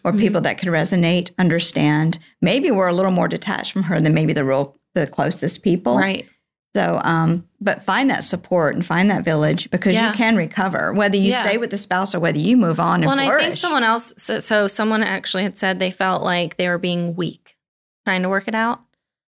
or 0.03 0.11
Mhm. 0.11 0.19
people 0.19 0.41
that 0.41 0.57
could 0.57 0.67
resonate, 0.67 1.31
understand, 1.39 2.19
maybe 2.41 2.69
were 2.71 2.89
a 2.89 2.93
little 2.93 3.11
more 3.13 3.29
detached 3.29 3.71
from 3.71 3.83
her 3.83 4.01
than 4.01 4.13
maybe 4.13 4.33
the 4.33 4.43
real, 4.43 4.75
the 4.93 5.07
closest 5.07 5.63
people. 5.63 5.97
Right. 5.97 6.27
So, 6.75 7.01
um, 7.03 7.47
but 7.59 7.81
find 7.83 8.09
that 8.11 8.23
support 8.23 8.75
and 8.75 8.85
find 8.85 9.09
that 9.09 9.25
village 9.25 9.69
because 9.71 9.93
Yeah. 9.93 10.09
you 10.11 10.13
can 10.15 10.35
recover, 10.35 10.93
whether 10.93 11.17
you 11.17 11.31
Yeah. 11.31 11.41
stay 11.41 11.57
with 11.57 11.71
the 11.71 11.77
spouse 11.79 12.13
or 12.13 12.19
whether 12.19 12.37
you 12.37 12.57
move 12.57 12.79
on 12.79 12.95
and 13.01 13.05
Well, 13.05 13.17
and 13.19 13.21
I 13.29 13.39
think 13.39 13.55
someone 13.55 13.83
else, 13.83 14.13
so, 14.17 14.37
so 14.39 14.67
someone 14.67 15.01
actually 15.01 15.43
had 15.43 15.57
said 15.57 15.79
they 15.79 15.89
felt 15.91 16.21
like 16.21 16.57
they 16.57 16.67
were 16.69 16.77
being 16.77 17.15
weak 17.15 17.57
trying 18.05 18.21
to 18.21 18.29
work 18.29 18.47
it 18.47 18.53
out. 18.55 18.81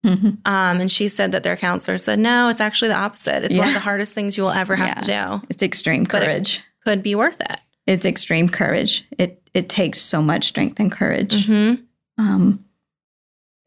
Mhm. 0.05 0.37
Um, 0.45 0.79
and 0.81 0.91
she 0.91 1.07
said 1.07 1.31
that 1.33 1.43
their 1.43 1.55
counselor 1.57 1.97
said, 1.99 2.17
no, 2.19 2.47
it's 2.49 2.61
actually 2.61 2.87
the 2.87 2.95
opposite. 2.95 3.43
It's 3.43 3.55
one 3.57 3.67
of 3.67 3.73
the 3.73 3.79
hardest 3.81 4.13
things 4.15 4.35
you 4.37 4.43
will 4.43 4.51
ever 4.51 4.75
have 4.75 5.01
to 5.01 5.05
do. 5.05 5.45
It's 5.49 5.61
extreme 5.61 6.05
But 6.05 6.23
it- 6.23 6.25
courage. 6.25 6.61
Could 6.85 7.03
be 7.03 7.13
worth 7.15 7.39
it. 7.41 7.59
it's 7.85 8.05
extreme 8.05 8.47
courage. 8.49 9.05
It 9.17 9.35
it 9.53 9.67
takes 9.67 9.99
so 9.99 10.21
much 10.21 10.47
strength 10.47 10.79
and 10.79 10.91
courage. 10.91 11.45
hmm 11.47 11.73
Um, 12.17 12.63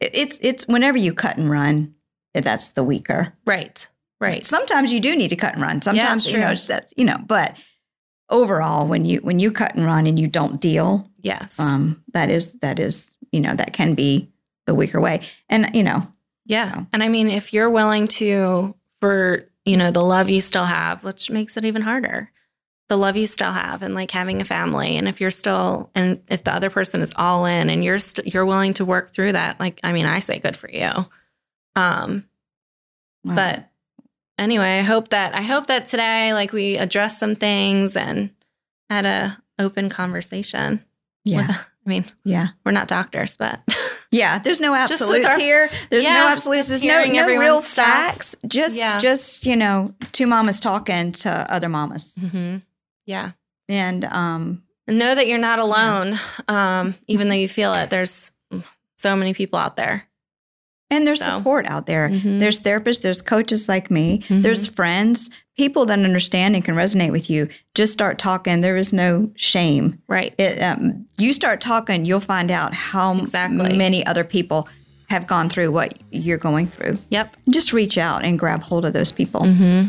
it- 0.00 0.10
it's 0.14 0.38
it's 0.42 0.66
whenever 0.66 0.96
you 0.98 1.12
cut 1.12 1.36
and 1.36 1.50
run, 1.50 1.94
that's 2.34 2.70
the 2.70 2.84
weaker. 2.84 3.34
Right. 3.46 3.88
Right. 4.20 4.44
Sometimes 4.44 4.92
you 4.92 5.00
do 5.00 5.16
need 5.16 5.28
to 5.28 5.36
cut 5.36 5.54
and 5.54 5.62
run. 5.62 5.82
Sometimes 5.82 6.26
it's 6.26 6.32
you 6.32 6.38
know 6.38 6.52
it's 6.52 6.66
that 6.66 6.92
you 6.96 7.04
know, 7.04 7.18
but 7.26 7.56
overall, 8.30 8.86
when 8.86 9.04
you 9.04 9.18
when 9.18 9.40
you 9.40 9.50
cut 9.50 9.74
and 9.74 9.84
run 9.84 10.06
and 10.06 10.18
you 10.18 10.28
don't 10.28 10.60
deal, 10.60 11.10
yes. 11.22 11.58
um, 11.58 12.04
that 12.12 12.30
is 12.30 12.52
that 12.60 12.78
is 12.78 13.16
you 13.32 13.40
know 13.40 13.54
that 13.56 13.72
can 13.72 13.94
be 13.94 14.30
the 14.66 14.76
weaker 14.76 15.00
way. 15.00 15.22
And 15.48 15.68
you 15.74 15.82
know, 15.82 16.06
yeah. 16.44 16.72
so. 16.72 16.86
And 16.92 17.02
I 17.02 17.08
mean, 17.08 17.28
if 17.28 17.52
you're 17.52 17.70
willing 17.70 18.08
to, 18.08 18.74
for, 19.00 19.44
you 19.64 19.76
know, 19.76 19.90
the 19.90 20.02
love 20.02 20.28
you 20.28 20.40
still 20.40 20.64
have, 20.64 21.04
which 21.04 21.30
makes 21.30 21.56
it 21.56 21.64
even 21.64 21.82
harder, 21.82 22.30
the 22.88 22.96
love 22.96 23.16
you 23.16 23.26
still 23.26 23.52
have 23.52 23.82
and 23.82 23.94
like 23.94 24.10
having 24.10 24.42
a 24.42 24.44
family. 24.44 24.96
And 24.96 25.08
if 25.08 25.20
you're 25.20 25.30
still, 25.30 25.90
and 25.94 26.20
if 26.28 26.44
the 26.44 26.52
other 26.52 26.70
person 26.70 27.00
is 27.00 27.12
all 27.16 27.46
in 27.46 27.70
and 27.70 27.84
you're, 27.84 27.98
st- 27.98 28.32
you're 28.32 28.46
willing 28.46 28.74
to 28.74 28.84
work 28.84 29.12
through 29.12 29.32
that, 29.32 29.58
like, 29.60 29.80
I 29.82 29.92
mean, 29.92 30.06
I 30.06 30.18
say 30.18 30.38
good 30.38 30.56
for 30.56 30.70
you. 30.70 30.90
Um, 31.76 32.28
well, 33.24 33.36
but 33.36 33.70
anyway, 34.38 34.78
I 34.78 34.82
hope 34.82 35.08
that, 35.08 35.34
I 35.34 35.42
hope 35.42 35.66
that 35.68 35.86
today, 35.86 36.32
like 36.34 36.52
we 36.52 36.76
addressed 36.76 37.18
some 37.18 37.34
things 37.34 37.96
and 37.96 38.30
had 38.90 39.06
a 39.06 39.38
open 39.58 39.88
conversation. 39.88 40.84
yeah, 41.24 41.46
With, 41.46 41.56
I 41.86 41.88
mean, 41.88 42.04
yeah, 42.24 42.48
we're 42.64 42.72
not 42.72 42.88
doctors, 42.88 43.36
but 43.36 43.60
yeah. 44.10 44.38
There's 44.38 44.60
no 44.60 44.74
absolutes 44.74 45.26
our- 45.26 45.38
here. 45.38 45.70
There's 45.90 46.04
no 46.08 46.28
absolutes. 46.28 46.68
There's 46.68 46.84
no 46.84 47.04
no 47.04 47.36
real 47.38 47.62
stuff. 47.62 47.86
facts. 47.86 48.36
Just 48.46 48.76
Yeah. 48.78 48.98
just 48.98 49.46
you 49.46 49.56
know, 49.56 49.94
two 50.12 50.26
mamas 50.26 50.60
talking 50.60 51.12
to 51.12 51.30
other 51.52 51.68
mamas, 51.68 52.16
Mhm. 52.20 52.62
yeah. 53.06 53.32
and 53.68 54.04
um, 54.04 54.62
And 54.86 54.98
know 54.98 55.14
that 55.14 55.26
you're 55.28 55.38
not 55.38 55.58
alone, 55.60 56.18
um, 56.48 56.94
even 57.06 57.28
though 57.28 57.34
you 57.36 57.48
feel 57.48 57.72
it. 57.74 57.88
There's 57.90 58.32
so 58.96 59.16
many 59.16 59.32
people 59.34 59.58
out 59.58 59.76
there. 59.76 60.06
And 60.92 61.06
there's 61.06 61.24
So. 61.24 61.38
support 61.38 61.66
out 61.66 61.86
there. 61.86 62.08
Mhm. 62.10 62.38
There's 62.38 62.62
therapists, 62.62 63.00
there's 63.02 63.22
coaches 63.22 63.68
like 63.68 63.90
me, 63.90 64.22
Mhm. 64.28 64.42
there's 64.42 64.66
friends, 64.68 65.30
people 65.56 65.86
that 65.86 65.98
understand 65.98 66.54
and 66.54 66.64
can 66.64 66.74
resonate 66.74 67.10
with 67.10 67.28
you. 67.30 67.48
Just 67.74 67.92
start 67.92 68.18
talking. 68.18 68.60
There 68.60 68.76
is 68.76 68.92
no 68.92 69.30
shame. 69.34 69.98
Right. 70.06 70.34
It, 70.38 70.60
um, 70.62 71.06
you 71.18 71.32
start 71.32 71.60
talking, 71.60 72.04
you'll 72.04 72.20
find 72.20 72.50
out 72.50 72.74
how 72.74 73.14
Exactly. 73.18 73.76
many 73.76 74.04
other 74.06 74.22
people 74.24 74.68
have 75.08 75.26
gone 75.26 75.48
through 75.50 75.70
what 75.70 75.94
you're 76.10 76.38
going 76.38 76.66
through. 76.66 76.96
yep. 77.10 77.36
Just 77.50 77.72
reach 77.72 77.98
out 77.98 78.24
and 78.24 78.38
grab 78.38 78.62
hold 78.62 78.84
of 78.86 78.92
those 78.94 79.12
people. 79.12 79.42
Mm-hmm. 79.42 79.88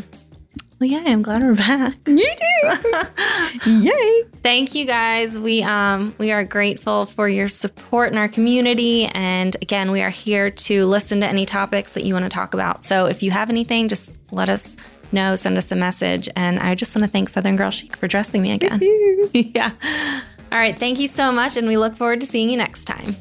Well, 0.80 0.90
yeah, 0.90 1.04
I'm 1.06 1.22
glad 1.22 1.42
we're 1.42 1.54
back. 1.54 1.94
You 2.06 2.16
too. 2.16 3.70
Yay. 3.70 4.22
Thank 4.42 4.74
you 4.74 4.84
guys. 4.86 5.38
We 5.38 5.62
um 5.62 6.14
we 6.18 6.32
are 6.32 6.44
grateful 6.44 7.06
for 7.06 7.28
your 7.28 7.48
support 7.48 8.12
in 8.12 8.18
our 8.18 8.28
community 8.28 9.06
and 9.06 9.54
again, 9.62 9.90
we 9.90 10.02
are 10.02 10.10
here 10.10 10.50
to 10.50 10.86
listen 10.86 11.20
to 11.20 11.26
any 11.26 11.46
topics 11.46 11.92
that 11.92 12.04
you 12.04 12.12
want 12.14 12.24
to 12.24 12.28
talk 12.28 12.54
about. 12.54 12.84
So 12.84 13.06
if 13.06 13.22
you 13.22 13.30
have 13.30 13.50
anything, 13.50 13.88
just 13.88 14.12
let 14.30 14.48
us 14.48 14.76
know, 15.12 15.36
send 15.36 15.56
us 15.58 15.70
a 15.72 15.76
message 15.76 16.28
and 16.36 16.58
I 16.58 16.74
just 16.74 16.94
want 16.94 17.04
to 17.04 17.10
thank 17.10 17.28
Southern 17.28 17.56
Girl 17.56 17.70
Chic 17.70 17.96
for 17.96 18.06
dressing 18.08 18.42
me 18.42 18.52
again. 18.52 18.80
yeah. 19.32 19.70
All 20.52 20.58
right, 20.58 20.76
thank 20.78 21.00
you 21.00 21.08
so 21.08 21.32
much 21.32 21.56
and 21.56 21.66
we 21.68 21.76
look 21.76 21.96
forward 21.96 22.20
to 22.20 22.26
seeing 22.26 22.50
you 22.50 22.56
next 22.56 22.84
time. 22.84 23.14